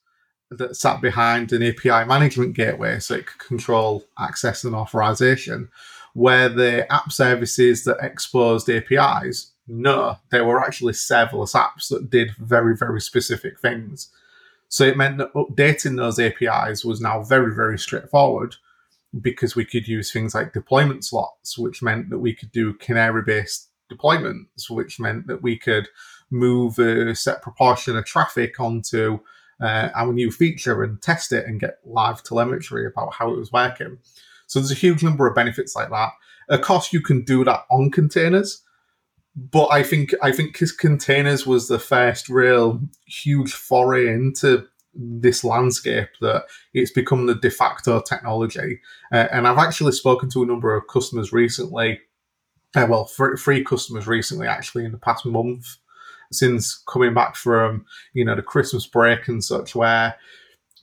[0.50, 5.70] that sat behind an API management gateway so it could control access and authorization.
[6.14, 12.32] Where the app services that exposed APIs, no, they were actually serverless apps that did
[12.36, 14.10] very, very specific things.
[14.68, 18.56] So it meant that updating those APIs was now very, very straightforward
[19.20, 23.22] because we could use things like deployment slots, which meant that we could do canary
[23.22, 25.88] based deployments, which meant that we could
[26.30, 29.20] move a set proportion of traffic onto
[29.60, 33.52] uh, our new feature and test it and get live telemetry about how it was
[33.52, 33.98] working.
[34.46, 36.10] So there's a huge number of benefits like that.
[36.48, 38.62] Of course, you can do that on containers,
[39.34, 46.08] but I think I think containers was the first real huge foray into this landscape
[46.20, 48.80] that it's become the de facto technology.
[49.10, 52.00] Uh, and I've actually spoken to a number of customers recently
[52.74, 55.76] uh, well, three customers recently, actually, in the past month,
[56.30, 60.14] since coming back from you know the Christmas break and such, where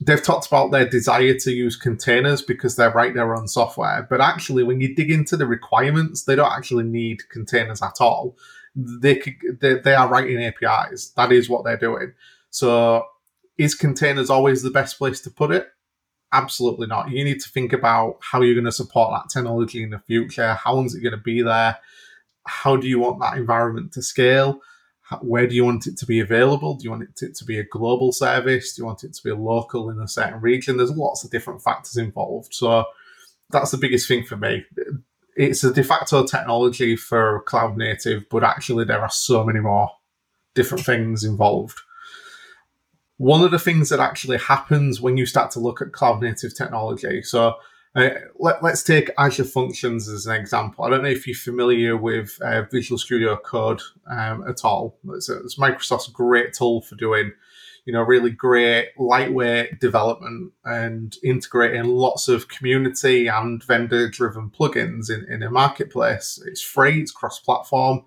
[0.00, 4.06] they've talked about their desire to use containers because they're write their own software.
[4.08, 8.36] But actually, when you dig into the requirements, they don't actually need containers at all.
[8.74, 9.20] they,
[9.60, 11.10] they they are writing APIs.
[11.16, 12.12] That is what they're doing.
[12.50, 13.04] So
[13.58, 15.68] is containers always the best place to put it?
[16.32, 17.10] Absolutely not.
[17.10, 20.54] You need to think about how you're going to support that technology in the future.
[20.54, 21.76] How long is it going to be there?
[22.46, 24.60] How do you want that environment to scale?
[25.20, 26.74] Where do you want it to be available?
[26.74, 28.74] Do you want it to be a global service?
[28.74, 30.76] Do you want it to be local in a certain region?
[30.76, 32.54] There's lots of different factors involved.
[32.54, 32.84] So
[33.50, 34.64] that's the biggest thing for me.
[35.36, 39.90] It's a de facto technology for cloud native, but actually there are so many more
[40.54, 41.80] different things involved.
[43.16, 46.56] One of the things that actually happens when you start to look at cloud native
[46.56, 47.56] technology, so
[47.96, 50.84] uh, let, us take Azure Functions as an example.
[50.84, 54.96] I don't know if you're familiar with uh, Visual Studio Code um, at all.
[55.10, 57.32] It's, it's, Microsoft's great tool for doing,
[57.86, 65.26] you know, really great lightweight development and integrating lots of community and vendor-driven plugins in,
[65.28, 66.40] in a marketplace.
[66.46, 67.00] It's free.
[67.00, 68.04] It's cross-platform.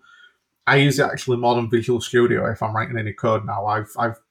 [0.65, 3.65] I use it actually more than Visual Studio if I'm writing any code now.
[3.65, 4.21] I've I've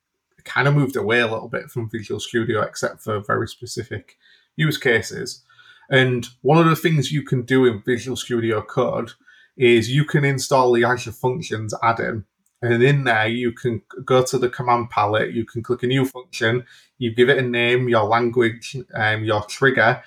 [0.44, 4.16] kind of moved away a little bit from Visual Studio, except for very specific
[4.56, 5.42] use cases.
[5.90, 9.12] And one of the things you can do in Visual Studio Code
[9.56, 12.24] is you can install the Azure Functions add-in.
[12.62, 16.04] And in there, you can go to the command palette, you can click a new
[16.04, 16.64] function,
[16.96, 20.02] you give it a name, your language, um, your trigger,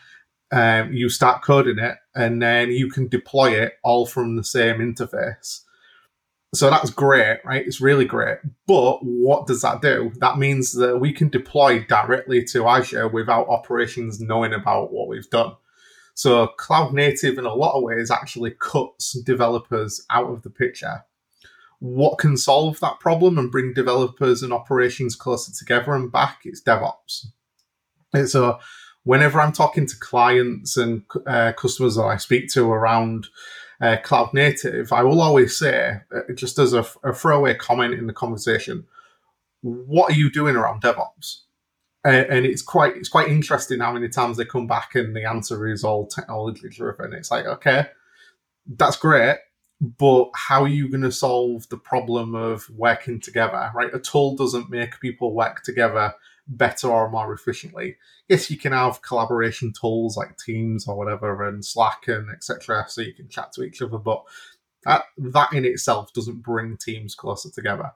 [0.51, 4.77] um, you start coding it, and then you can deploy it all from the same
[4.77, 5.64] interface.
[6.55, 7.65] So that's great, right?
[7.65, 8.37] It's really great.
[8.65, 10.11] But what does that do?
[10.19, 15.29] That means that we can deploy directly to Azure without operations knowing about what we've
[15.29, 15.53] done.
[16.13, 21.03] So cloud native in a lot of ways actually cuts developers out of the picture.
[21.79, 26.39] What can solve that problem and bring developers and operations closer together and back?
[26.45, 27.25] It's DevOps.
[28.13, 28.59] And so
[29.03, 33.27] whenever I'm talking to clients and uh, customers that I speak to around
[33.81, 38.07] uh, cloud native, I will always say, uh, just as a, a, throwaway comment in
[38.07, 38.85] the conversation,
[39.61, 41.41] what are you doing around DevOps?
[42.05, 45.25] Uh, and it's quite it's quite interesting how many times they come back and the
[45.25, 47.13] answer is all technology driven.
[47.13, 47.87] It's like, okay,
[48.67, 49.37] that's great,
[49.81, 53.71] but how are you going to solve the problem of working together?
[53.73, 56.13] Right, a tool doesn't make people work together
[56.47, 57.97] better or more efficiently.
[58.27, 62.85] Yes, you can have collaboration tools like Teams or whatever and Slack and etc.
[62.87, 64.23] so you can chat to each other, but
[64.83, 67.91] that, that in itself doesn't bring teams closer together.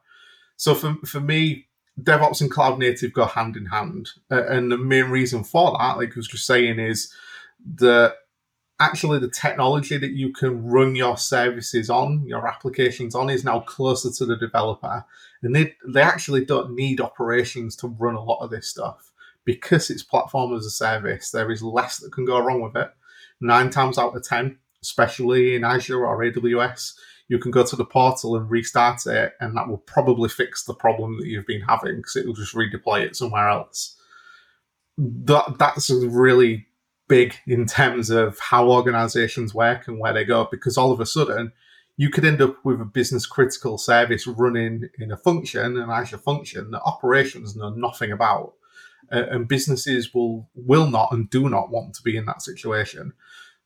[0.58, 1.68] So for, for me,
[2.02, 4.10] DevOps and cloud native go hand in hand.
[4.32, 7.14] Uh, and the main reason for that, like I was just saying, is
[7.76, 8.16] that
[8.80, 13.60] actually the technology that you can run your services on, your applications on, is now
[13.60, 15.06] closer to the developer.
[15.42, 19.12] And they, they actually don't need operations to run a lot of this stuff
[19.46, 21.32] because it's platform as a service.
[21.32, 22.92] There is less that can go wrong with it.
[23.42, 26.94] Nine times out of 10, especially in Azure or AWS,
[27.30, 30.74] you can go to the portal and restart it, and that will probably fix the
[30.74, 33.96] problem that you've been having because it will just redeploy it somewhere else.
[34.98, 36.66] That, that's really
[37.08, 41.06] big in terms of how organizations work and where they go because all of a
[41.06, 41.52] sudden
[42.00, 46.18] you could end up with a business critical service running in a function, an Azure
[46.18, 48.54] function that operations know nothing about.
[49.12, 53.12] Uh, and businesses will will not and do not want to be in that situation.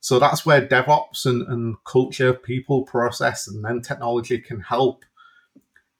[0.00, 5.04] So that's where DevOps and, and culture, people, process, and then technology can help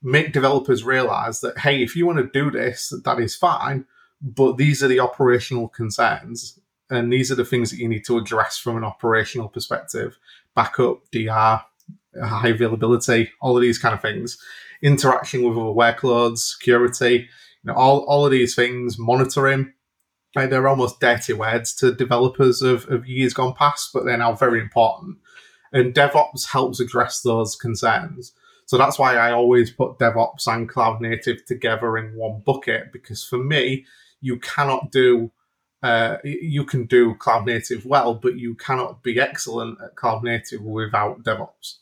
[0.03, 3.87] make developers realize that, hey, if you want to do this, that is fine,
[4.21, 6.59] but these are the operational concerns
[6.91, 10.19] and these are the things that you need to address from an operational perspective
[10.57, 11.63] backup, DR,
[12.23, 14.39] high availability, all of these kind of things,
[14.83, 17.29] interaction with other workloads, security,
[17.63, 19.73] you know, all, all of these things, monitoring.
[20.37, 24.35] Like they're almost dirty words to developers of, of years gone past, but they're now
[24.35, 25.19] very important.
[25.73, 28.33] And DevOps helps address those concerns.
[28.67, 33.25] So that's why I always put DevOps and cloud native together in one bucket, because
[33.25, 33.85] for me,
[34.21, 35.31] you cannot do
[35.85, 40.63] uh, you can do cloud native well, but you cannot be excellent at cloud native
[40.63, 41.81] without DevOps.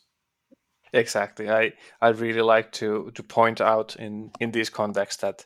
[0.91, 1.49] Exactly.
[1.49, 5.45] I I really like to to point out in in this context that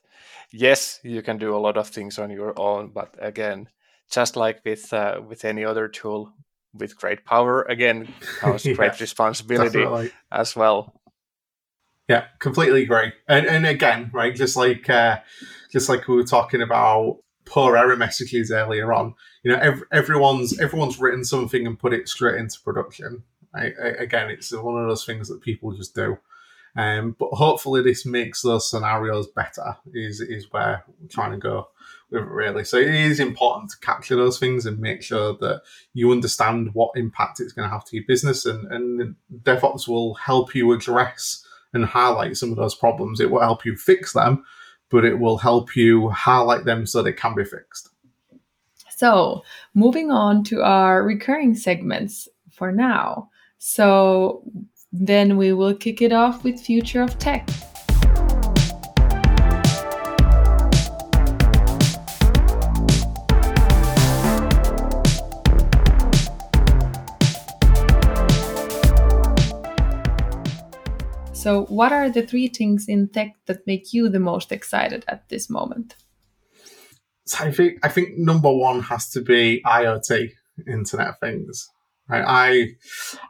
[0.52, 3.70] yes, you can do a lot of things on your own, but again,
[4.10, 6.34] just like with uh, with any other tool,
[6.74, 8.08] with great power, again
[8.40, 10.12] comes yeah, great responsibility definitely.
[10.32, 11.00] as well.
[12.10, 13.14] Yeah, completely agree.
[13.28, 15.20] And and again, right, just like uh,
[15.72, 17.20] just like we were talking about
[17.50, 19.14] poor error messages earlier on.
[19.44, 23.24] You know, every, everyone's everyone's written something and put it straight into production.
[23.54, 26.18] I, I, again, it's one of those things that people just do.
[26.76, 29.78] Um, but hopefully, this makes those scenarios better.
[29.94, 31.70] Is is where we're trying to go
[32.12, 32.64] with it really.
[32.64, 36.92] So it is important to capture those things and make sure that you understand what
[36.96, 41.44] impact it's going to have to your business, and and DevOps will help you address
[41.74, 43.20] and highlight some of those problems.
[43.20, 44.46] It will help you fix them,
[44.90, 47.90] but it will help you highlight them so they can be fixed.
[48.96, 49.44] So,
[49.76, 53.30] moving on to our recurring segments for now.
[53.60, 54.44] So,
[54.92, 57.48] then we will kick it off with Future of Tech.
[71.48, 75.30] So, what are the three things in tech that make you the most excited at
[75.30, 75.96] this moment?
[77.26, 80.32] So I think I think number one has to be IoT,
[80.68, 81.70] Internet of Things.
[82.10, 82.26] Right?
[82.28, 82.68] I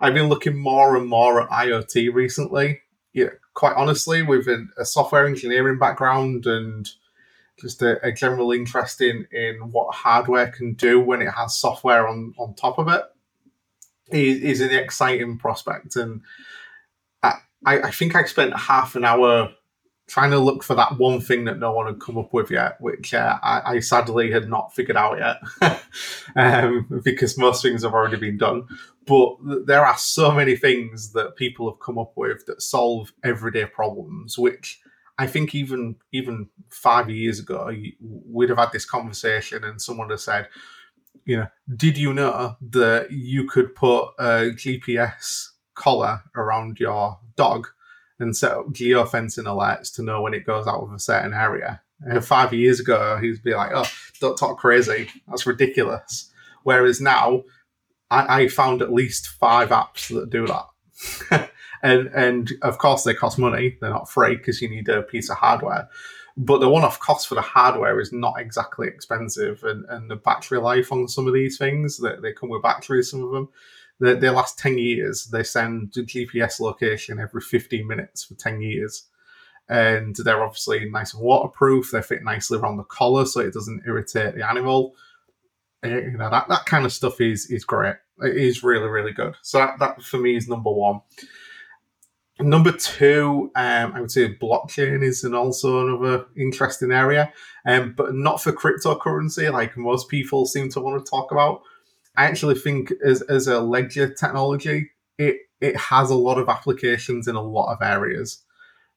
[0.02, 2.82] I've been looking more and more at IoT recently.
[3.14, 6.90] Yeah, quite honestly, with a, software engineering background and
[7.62, 12.08] just a, a, general interest in in what hardware can do when it has software
[12.08, 13.04] on on top of it
[14.10, 15.96] is, is an exciting prospect.
[15.96, 16.22] And
[17.66, 19.50] I, I think I spent half an hour
[20.08, 22.80] trying to look for that one thing that no one had come up with yet,
[22.80, 25.82] which uh, I, I, sadly had not figured out yet,
[26.36, 28.68] um, because most things have already been done.
[29.06, 29.36] But
[29.66, 34.38] there are so many things that people have come up with that solve everyday problems,
[34.38, 34.80] which
[35.18, 40.22] I think even even five years ago we'd have had this conversation, and someone have
[40.22, 40.48] said,
[41.26, 47.68] you know, did you know that you could put a GPS collar around your dog?
[48.20, 51.82] and set up geofencing alerts to know when it goes out of a certain area.
[52.02, 55.10] And five years ago, he'd be like, "Oh, don't talk crazy.
[55.28, 56.32] That's ridiculous."
[56.64, 57.44] Whereas now,
[58.12, 61.50] I, I found at least five apps that do that,
[61.84, 63.78] and and of course they cost money.
[63.82, 65.90] They're not free because you need a piece of hardware.
[66.40, 70.60] But the one-off cost for the hardware is not exactly expensive, and, and the battery
[70.60, 73.50] life on some of these things that they come with batteries, some of them
[74.00, 78.62] the, the last 10 years, they send a GPS location every 15 minutes for 10
[78.62, 79.08] years.
[79.70, 81.92] And they're obviously nice and waterproof.
[81.92, 84.96] They fit nicely around the collar so it doesn't irritate the animal.
[85.84, 87.96] Eh, you know, that, that kind of stuff is, is great.
[88.22, 89.36] It is really, really good.
[89.42, 91.02] So that, that for me is number one.
[92.40, 97.34] Number two, um, I would say blockchain is an also another interesting area,
[97.66, 101.64] um, but not for cryptocurrency like most people seem to want to talk about.
[102.18, 107.28] I actually think as as a ledger technology, it it has a lot of applications
[107.28, 108.44] in a lot of areas.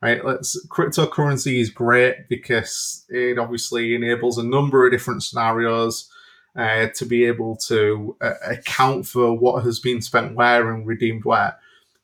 [0.02, 6.08] Right, let's cryptocurrency is great because it obviously enables a number of different scenarios
[6.56, 11.26] uh, to be able to uh, account for what has been spent where and redeemed
[11.26, 11.54] where.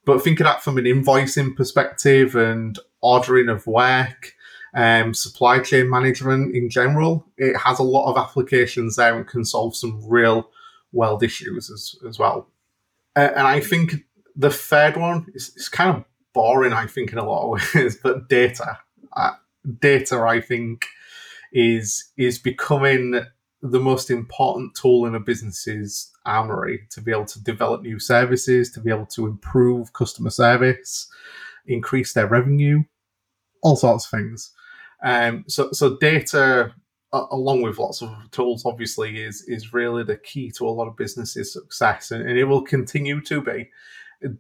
[0.05, 4.35] But think of that from an invoicing perspective and ordering of work,
[4.75, 7.27] um, supply chain management in general.
[7.39, 10.51] It has a lot of applications there and can solve some real
[10.93, 12.49] world issues as, as well.
[13.15, 13.95] Uh, and I think
[14.35, 17.97] the third one is, is, kind of boring, I think, in a lot of ways,
[18.03, 18.79] but data.
[19.15, 19.33] Uh,
[19.81, 20.87] data, I think,
[21.53, 23.25] is is becoming
[23.63, 28.71] the most important tool in a business's armory to be able to develop new services,
[28.73, 31.09] to be able to improve customer service,
[31.67, 32.83] increase their revenue,
[33.63, 34.53] all sorts of things.
[35.03, 36.73] Um, so, so data
[37.31, 40.97] along with lots of tools, obviously, is is really the key to a lot of
[40.97, 43.71] businesses' success, and, and it will continue to be.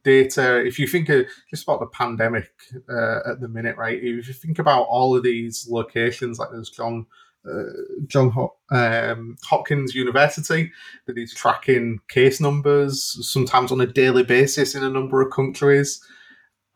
[0.03, 0.65] Data.
[0.65, 2.51] If you think of just about the pandemic
[2.89, 3.99] uh, at the minute, right?
[4.03, 7.07] If you think about all of these locations, like there's John
[7.49, 7.63] uh,
[8.07, 10.73] John Hop, um, Hopkins University
[11.07, 16.03] that is tracking case numbers sometimes on a daily basis in a number of countries.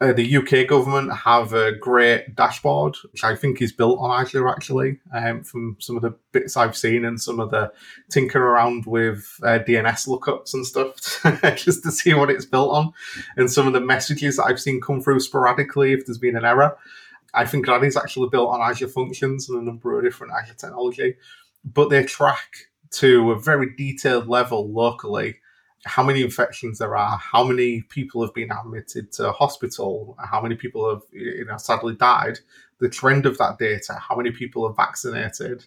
[0.03, 4.48] Uh, the UK government have a great dashboard, which I think is built on Azure
[4.48, 7.70] actually, um, from some of the bits I've seen and some of the
[8.11, 10.94] tinkering around with uh, DNS lookups and stuff,
[11.59, 12.92] just to see what it's built on,
[13.36, 16.46] and some of the messages that I've seen come through sporadically if there's been an
[16.46, 16.78] error.
[17.34, 20.55] I think that is actually built on Azure functions and a number of different Azure
[20.55, 21.16] technology,
[21.62, 25.36] but they track to a very detailed level locally
[25.85, 30.55] how many infections there are, how many people have been admitted to hospital, how many
[30.55, 32.39] people have you know sadly died,
[32.78, 35.64] the trend of that data, how many people are vaccinated,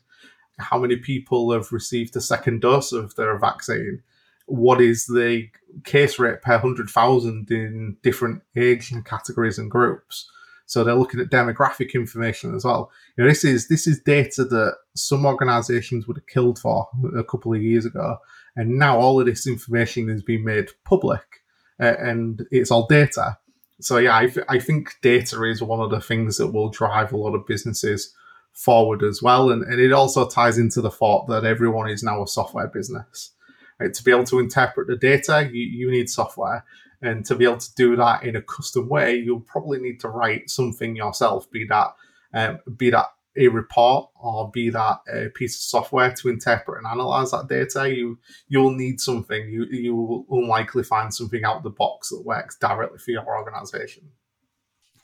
[0.59, 4.01] how many people have received a second dose of their vaccine,
[4.45, 5.49] what is the
[5.83, 10.29] case rate per hundred thousand in different age categories and groups.
[10.65, 12.89] So they're looking at demographic information as well.
[13.17, 16.87] You know, this is this is data that some organisations would have killed for
[17.17, 18.17] a couple of years ago,
[18.55, 21.41] and now all of this information has been made public,
[21.79, 23.37] uh, and it's all data.
[23.81, 27.11] so yeah, I, th- I think data is one of the things that will drive
[27.11, 28.13] a lot of businesses
[28.53, 29.49] forward as well.
[29.49, 33.31] And, and it also ties into the thought that everyone is now a software business.
[33.79, 33.93] Right?
[33.93, 36.63] To be able to interpret the data, you, you need software.
[37.01, 40.07] And to be able to do that in a custom way, you'll probably need to
[40.07, 41.95] write something yourself, be that
[42.33, 46.87] um, be that a report or be that a piece of software to interpret and
[46.87, 49.49] analyze that data, you you'll need something.
[49.49, 53.25] You you will unlikely find something out of the box that works directly for your
[53.25, 54.11] organization.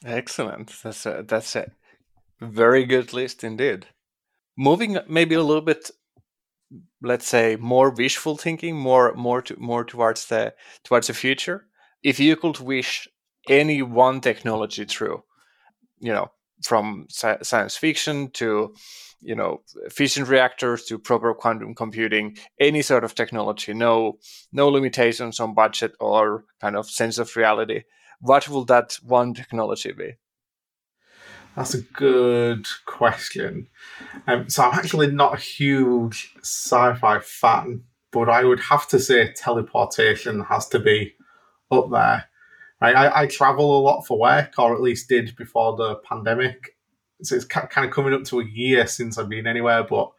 [0.06, 0.74] Excellent.
[0.84, 1.72] That's a, that's a
[2.40, 3.88] very good list indeed.
[4.58, 5.90] Moving maybe a little bit,
[7.02, 10.54] let's say, more wishful thinking, more more to, more towards the
[10.84, 11.66] towards the future.
[12.04, 13.08] If you could wish
[13.50, 15.24] any one technology through,
[16.00, 16.32] you know,
[16.64, 18.74] from sci- science fiction to
[19.22, 23.74] you know fission reactors to proper quantum computing any sort of technology.
[23.74, 24.18] No
[24.52, 27.84] no limitations on budget or kind of sense of reality.
[28.22, 30.14] What will that one technology be?
[31.56, 33.68] That's a good question.
[34.28, 39.34] Um, so i'm actually not a huge sci-fi fan but i would have to say
[39.34, 41.14] teleportation has to be
[41.72, 42.29] up there
[42.82, 46.78] I, I, I, travel a lot for work, or at least did before the pandemic.
[47.22, 49.84] So it's kind of coming up to a year since I've been anywhere.
[49.84, 50.12] But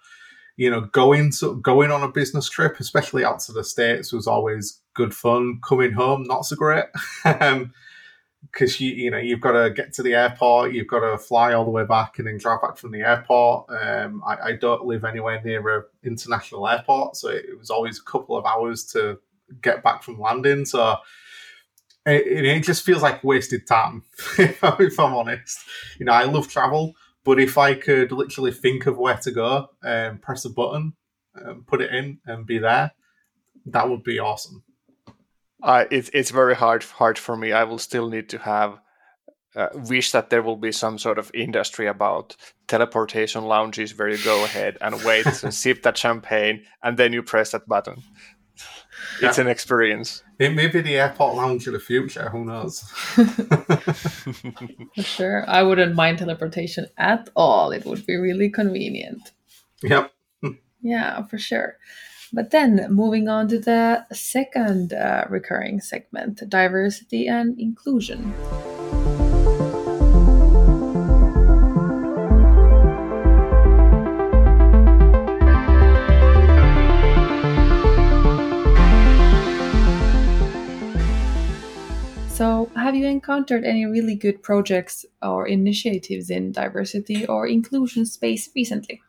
[0.56, 4.26] you know, going to going on a business trip, especially out to the states, was
[4.26, 5.60] always good fun.
[5.66, 6.84] Coming home, not so great.
[7.24, 7.72] um,
[8.42, 11.52] because you you know you've got to get to the airport, you've got to fly
[11.52, 13.66] all the way back and then drive back from the airport.
[13.70, 18.04] Um, I, I don't live anywhere near an international airport, so it was always a
[18.04, 19.18] couple of hours to
[19.62, 20.64] get back from landing.
[20.64, 20.96] So
[22.06, 24.02] it, it just feels like wasted time,
[24.38, 25.58] if, I'm honest.
[25.98, 26.94] You know, I love travel,
[27.24, 30.94] but if I could literally think of where to go and press a button,
[31.34, 32.92] and put it in, and be there,
[33.66, 34.64] that would be awesome.
[35.62, 37.52] Uh, it's it's very hard hard for me.
[37.52, 38.80] I will still need to have
[39.56, 42.36] uh, wish that there will be some sort of industry about
[42.68, 47.22] teleportation lounges where you go ahead and wait and sip that champagne and then you
[47.22, 48.02] press that button.
[49.22, 50.22] It's an experience.
[50.38, 52.30] It may be the airport lounge of the future.
[52.30, 52.80] Who knows?
[54.94, 55.44] For sure.
[55.48, 57.72] I wouldn't mind teleportation at all.
[57.72, 59.32] It would be really convenient.
[59.82, 60.12] Yep.
[60.82, 61.76] yeah, for sure.
[62.32, 68.32] But then moving on to the second uh, recurring segment diversity and inclusion.
[83.00, 89.02] You encountered any really good projects or initiatives in diversity or inclusion space recently?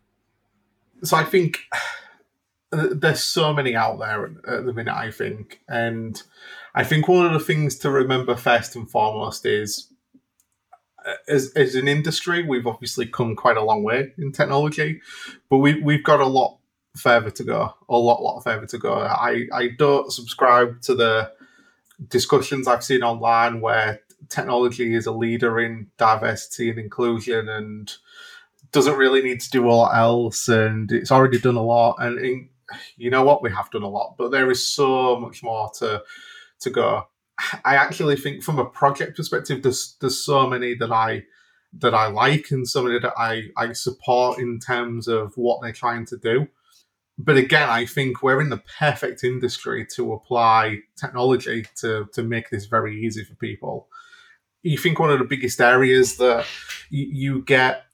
[1.04, 1.60] So, I think
[2.72, 5.62] there's so many out there at the minute, I think.
[5.68, 6.22] And
[6.74, 9.92] I think one of the things to remember first and foremost is
[11.06, 15.02] uh, as, as an industry, we've obviously come quite a long way in technology,
[15.50, 16.60] but we, we've got a lot
[16.96, 18.94] further to go, a lot, lot further to go.
[18.94, 21.32] I, I don't subscribe to the
[22.08, 27.92] discussions I've seen online where technology is a leader in diversity and inclusion and
[28.72, 32.20] doesn't really need to do a lot else and it's already done a lot and
[32.20, 32.50] in,
[32.96, 36.02] you know what we have done a lot but there is so much more to
[36.62, 37.08] to go.
[37.66, 41.24] I actually think from a project perspective there's there's so many that i
[41.80, 45.72] that i like and so many that i i support in terms of what they're
[45.72, 46.48] trying to do
[47.24, 52.50] but again, I think we're in the perfect industry to apply technology to, to make
[52.50, 53.88] this very easy for people.
[54.64, 56.46] You think one of the biggest areas that
[56.90, 57.86] you, get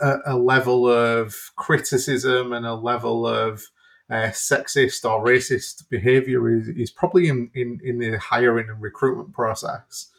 [0.00, 3.64] a, a, level of criticism and a level of
[4.10, 9.32] uh, sexist or racist behavior is, is probably in, in, in the hiring and recruitment
[9.32, 10.10] process.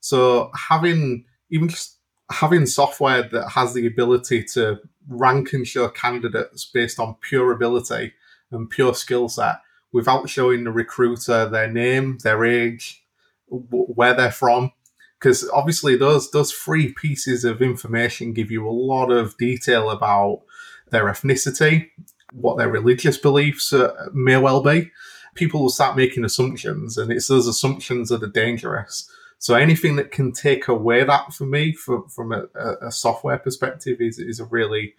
[0.00, 1.95] So having even just
[2.30, 8.12] having software that has the ability to rank and show candidates based on pure ability
[8.50, 9.56] and pure skill set
[9.92, 13.04] without showing the recruiter their name, their age,
[13.48, 14.72] where they're from.
[15.18, 20.42] Because obviously, those those three pieces of information give you a lot of detail about
[20.90, 21.88] their ethnicity,
[22.32, 24.90] what their religious beliefs uh, may well be.
[25.34, 29.10] People will start making assumptions, and it's those assumptions that are dangerous.
[29.46, 32.46] So anything that can take away that for me, for, from a,
[32.82, 34.96] a, software perspective, is is a really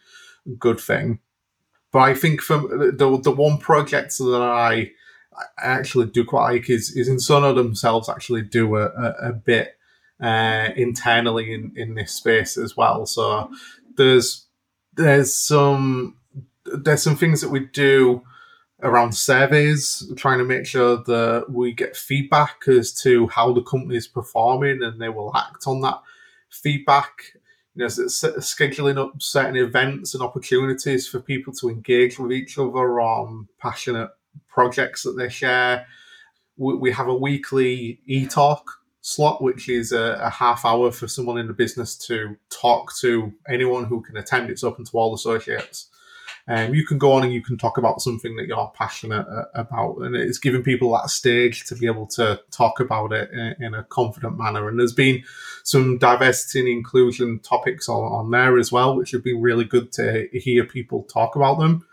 [0.57, 1.19] good thing.
[1.91, 4.91] But I think from the the one project that I
[5.57, 9.75] actually do quite like is is Ensono themselves actually do a, a, a bit
[10.21, 13.05] uh, internally in, in this space as well.
[13.05, 13.51] So
[13.97, 14.45] there's
[14.93, 16.15] there's some
[16.63, 18.23] there's some things that we do
[18.83, 23.95] around surveys, trying to make sure that we get feedback as to how the company
[23.95, 26.01] is performing, and they will act on that
[26.49, 27.33] feedback.
[27.75, 32.99] You know, scheduling up certain events and opportunities for people to engage with each other
[32.99, 34.09] on passionate
[34.47, 35.85] projects that they share.
[36.57, 38.67] We have a weekly e-talk
[39.01, 43.85] slot, which is a, half hour for someone in the business to talk to anyone
[43.85, 44.49] who can attend.
[44.49, 45.89] It's open to all associates.
[46.49, 49.45] Um, you can go on and you can talk about something that you're passionate uh,
[49.53, 53.55] about, and it's giving people that stage to be able to talk about it in,
[53.59, 54.69] in a confident manner.
[54.69, 55.23] And there's been
[55.63, 59.91] some diversity and inclusion topics on, on there as well, which have been really good
[59.93, 61.85] to hear people talk about them.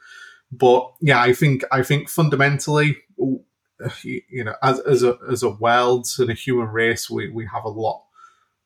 [0.52, 2.98] But yeah, I think I think fundamentally
[4.02, 7.64] you know, as, as a as a world and a human race, we, we have
[7.64, 8.04] a lot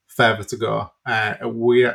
[0.07, 0.91] further to go.
[1.07, 1.89] Uh, we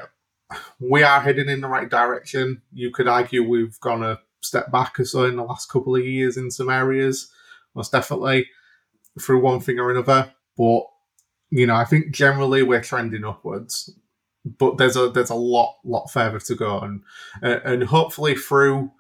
[0.79, 2.61] we are heading in the right direction.
[2.73, 6.05] You could argue we've gone a step back or so in the last couple of
[6.05, 7.31] years in some areas,
[7.75, 8.47] most definitely
[9.19, 10.31] through one thing or another.
[10.57, 10.83] But
[11.49, 13.89] you know, I think generally we're trending upwards.
[14.45, 17.03] But there's a there's a lot lot further to go, and
[17.41, 18.91] and hopefully through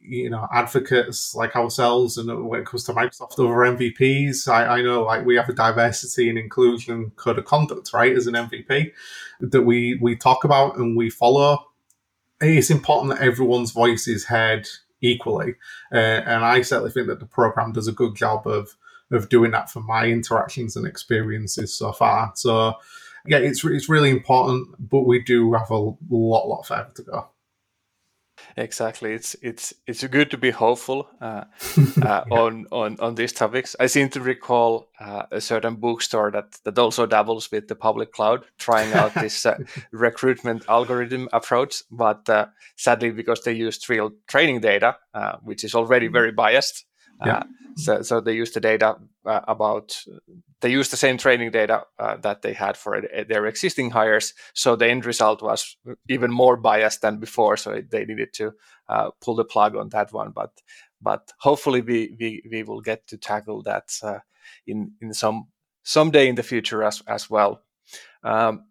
[0.00, 4.82] you know advocates like ourselves and when it comes to microsoft other mvps I, I,
[4.82, 8.92] know like we have a diversity and inclusion code of conduct right as an mvp
[9.40, 11.58] that we we talk about and we follow.
[12.40, 14.68] It's important that everyone's voice is heard
[15.00, 15.54] equally
[15.92, 18.76] uh, and i certainly think that the program does a good job of
[19.12, 22.32] of doing that for my interactions and experiences so far.
[22.34, 22.74] So
[23.26, 27.28] yeah it's, it's really important but we do have a lot lot further to go
[28.56, 29.12] exactly.
[29.12, 31.44] It's it's it's good to be hopeful uh,
[32.02, 33.76] uh, on on on these topics.
[33.78, 38.12] I seem to recall uh, a certain bookstore that that also dabbles with the public
[38.12, 39.58] cloud trying out this uh,
[39.92, 42.46] recruitment algorithm approach but uh,
[42.76, 46.84] sadly because they used real training data uh, which is already very biased
[47.24, 47.42] yeah.
[47.76, 49.96] So so they use the data about
[50.60, 54.32] they used the same training data uh, that they had for their existing hires.
[54.54, 55.76] So the end result was
[56.08, 57.56] even more biased than before.
[57.56, 58.52] So they needed to
[58.88, 60.30] uh, pull the plug on that one.
[60.30, 60.52] But
[61.02, 64.20] but hopefully we we, we will get to tackle that uh,
[64.66, 65.48] in in some
[65.82, 67.62] someday in the future as as well.
[68.22, 68.64] Um,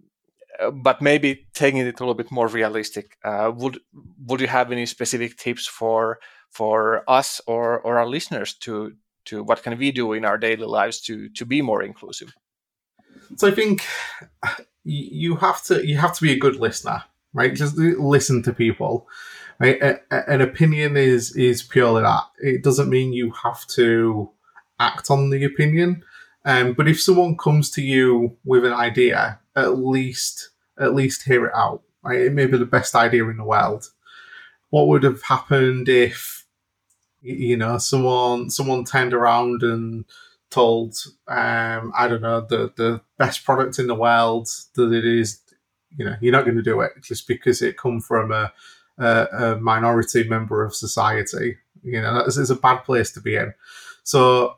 [0.72, 3.80] but maybe taking it a little bit more realistic, uh, would
[4.26, 6.20] would you have any specific tips for
[6.54, 8.94] for us or, or our listeners to
[9.26, 12.34] to what can we do in our daily lives to to be more inclusive?
[13.38, 13.84] So i think
[14.84, 17.56] you have to you have to be a good listener right?
[17.56, 19.08] Just listen to people
[19.60, 20.00] right?
[20.12, 22.24] An opinion is is purely that.
[22.40, 24.30] It doesn't mean you have to
[24.80, 26.04] act on the opinion.
[26.46, 30.50] Um, but if someone comes to you with an idea at least
[30.80, 32.22] at least hear it out right?
[32.22, 33.90] It may be the best idea in the world.
[34.70, 36.43] What would have happened if
[37.24, 40.06] you know, someone someone turned around and
[40.52, 40.96] told,
[41.28, 45.40] um, I don't know, the the best product in the world that it is,
[45.98, 48.52] you know, you're not going to do it just because it come from a,
[48.98, 51.58] a, a minority member of society.
[51.82, 53.54] You know, that's is a bad place to be in.
[54.04, 54.56] So,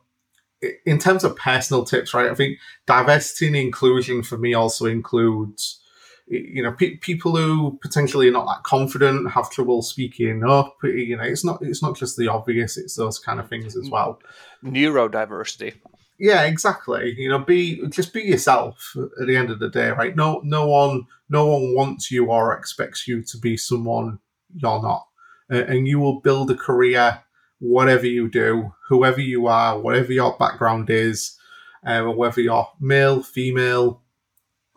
[0.86, 2.32] in terms of personal tips, right?
[2.32, 2.58] I think
[2.88, 5.80] diversity and inclusion for me also includes
[6.28, 10.76] you know, pe- people who potentially are not that confident have trouble speaking up.
[10.84, 13.90] You know, it's not it's not just the obvious; it's those kind of things as
[13.90, 14.20] well.
[14.64, 15.76] Neurodiversity.
[16.18, 17.14] Yeah, exactly.
[17.18, 20.16] You know, be just be yourself at the end of the day, right?
[20.16, 24.20] No, no one, no one wants you or expects you to be someone
[24.56, 25.08] you're not,
[25.50, 27.22] and you will build a career,
[27.60, 31.38] whatever you do, whoever you are, whatever your background is,
[31.86, 34.02] uh, whether you're male, female,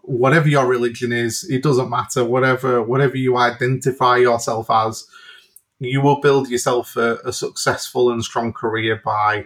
[0.08, 2.24] whatever your religion is, it doesn't matter.
[2.24, 5.06] Whatever whatever you identify yourself as,
[5.78, 9.44] you will build yourself a, a successful and strong career by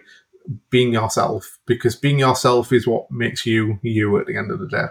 [0.71, 1.59] being yourself.
[1.67, 4.87] Because being yourself is what makes you you at the end of the day.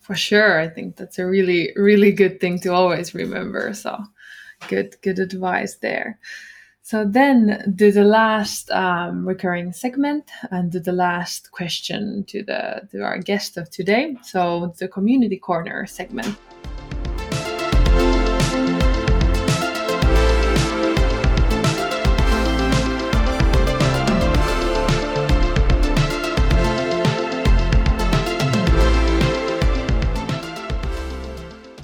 [0.00, 3.74] For sure, I think that's a really really good thing to always remember.
[3.74, 4.02] So,
[4.68, 6.18] good good advice there.
[6.84, 12.88] So then do the last um, recurring segment and do the last question to the
[12.90, 14.16] to our guest of today.
[14.22, 16.36] So the community corner segment.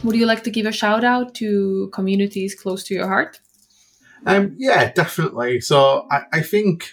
[0.02, 3.40] Would you like to give a shout out to communities close to your heart?
[4.28, 5.60] Um, yeah, definitely.
[5.60, 6.92] So I, I think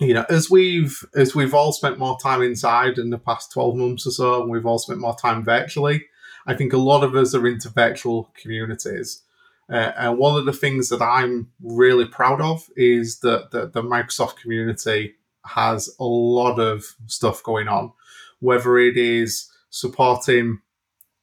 [0.00, 3.76] you know, as we've as we've all spent more time inside in the past twelve
[3.76, 6.06] months or so, and we've all spent more time virtually,
[6.46, 9.22] I think a lot of us are into virtual communities.
[9.70, 13.82] Uh, and one of the things that I'm really proud of is that the, the
[13.82, 15.14] Microsoft community
[15.46, 17.92] has a lot of stuff going on,
[18.40, 20.60] whether it is supporting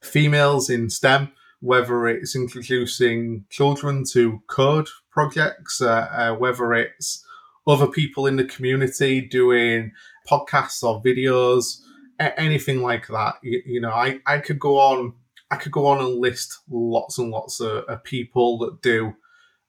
[0.01, 7.25] females in STEM, whether it's introducing children to code projects, uh, uh, whether it's
[7.65, 9.91] other people in the community doing
[10.29, 11.81] podcasts or videos,
[12.19, 13.35] anything like that.
[13.41, 15.13] You, you, know, I, I could go on,
[15.51, 19.13] I could go on and list lots and lots of, of people that do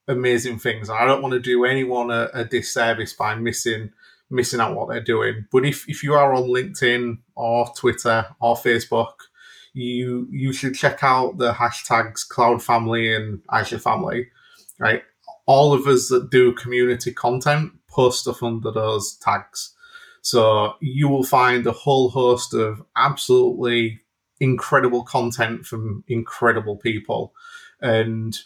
[0.07, 0.91] amazing things.
[0.91, 3.91] I don't want to do anyone a, a, disservice by missing
[4.31, 5.47] missing out what they're doing.
[5.51, 9.13] But if, if you are on LinkedIn or Twitter or Facebook,
[9.79, 14.29] you you should check out the hashtags Cloud Family and Azure Family.
[14.79, 15.03] Right,
[15.47, 19.75] all of us that do community content post stuff under those tags.
[20.21, 24.01] So you will find a whole host of absolutely
[24.41, 27.33] incredible content from incredible people.
[27.81, 28.37] And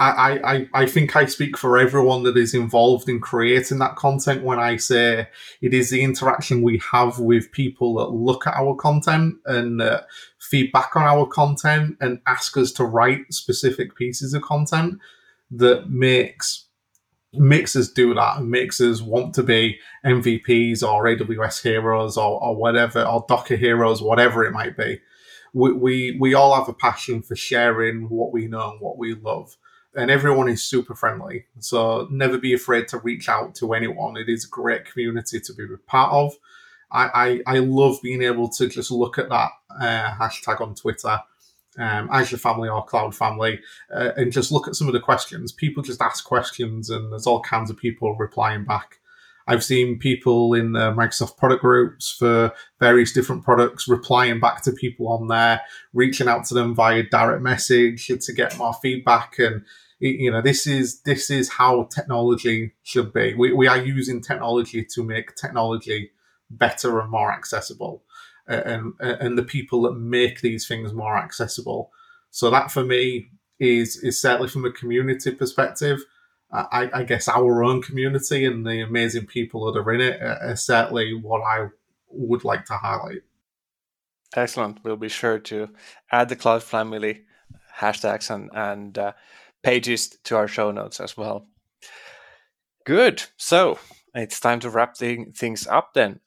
[0.00, 4.42] I, I, I think I speak for everyone that is involved in creating that content
[4.42, 5.28] when I say
[5.62, 10.02] it is the interaction we have with people that look at our content and uh,
[10.40, 14.98] feedback on our content and ask us to write specific pieces of content
[15.52, 16.66] that makes
[17.36, 22.42] makes us do that and makes us want to be MVPs or AWS heroes or,
[22.42, 25.00] or whatever, or Docker heroes, whatever it might be.
[25.52, 29.14] We, we, we all have a passion for sharing what we know and what we
[29.14, 29.56] love.
[29.96, 31.46] And everyone is super friendly.
[31.60, 34.16] So never be afraid to reach out to anyone.
[34.16, 36.34] It is a great community to be part of.
[36.90, 41.18] I, I, I love being able to just look at that uh, hashtag on Twitter
[41.78, 43.60] um, Azure Family or Cloud Family,
[43.94, 45.52] uh, and just look at some of the questions.
[45.52, 48.98] People just ask questions, and there's all kinds of people replying back.
[49.46, 54.72] I've seen people in the Microsoft product groups for various different products replying back to
[54.72, 55.60] people on there,
[55.92, 59.38] reaching out to them via direct message to get more feedback.
[59.38, 59.64] And
[60.00, 63.34] you know, this is this is how technology should be.
[63.34, 66.10] We we are using technology to make technology
[66.50, 68.02] better and more accessible
[68.48, 71.90] uh, and uh, and the people that make these things more accessible.
[72.30, 73.28] So that for me
[73.58, 76.00] is is certainly from a community perspective.
[76.52, 80.20] Uh, I, I guess our own community and the amazing people that are in it
[80.20, 81.68] are certainly what I
[82.08, 83.22] would like to highlight.
[84.36, 84.78] Excellent.
[84.84, 85.70] We'll be sure to
[86.12, 87.22] add the Cloud Family
[87.78, 89.12] hashtags and and uh,
[89.64, 91.48] pages to our show notes as well.
[92.84, 93.24] Good.
[93.36, 93.78] So
[94.14, 96.20] it's time to wrap things up then.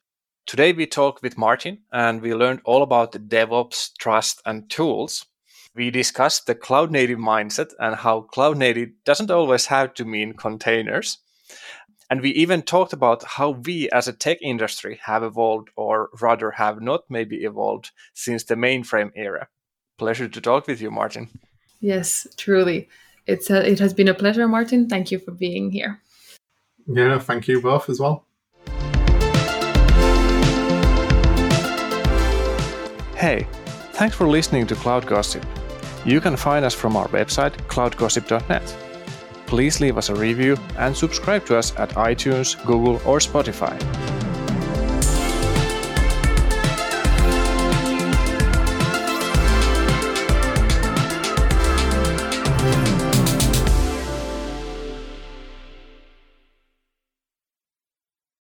[0.46, 5.26] Today we talked with Martin and we learned all about DevOps, trust, and tools.
[5.74, 10.32] We discussed the cloud native mindset and how cloud native doesn't always have to mean
[10.32, 11.18] containers.
[12.10, 16.52] And we even talked about how we as a tech industry have evolved, or rather
[16.52, 19.48] have not maybe evolved, since the mainframe era.
[19.98, 21.28] Pleasure to talk with you, Martin.
[21.80, 22.88] Yes, truly.
[23.28, 24.88] It's a, it has been a pleasure, Martin.
[24.88, 26.00] Thank you for being here.
[26.86, 28.24] Yeah, thank you both as well.
[33.14, 33.46] Hey,
[33.92, 35.44] thanks for listening to Cloud Gossip.
[36.06, 38.76] You can find us from our website, cloudgossip.net.
[39.46, 43.76] Please leave us a review and subscribe to us at iTunes, Google, or Spotify.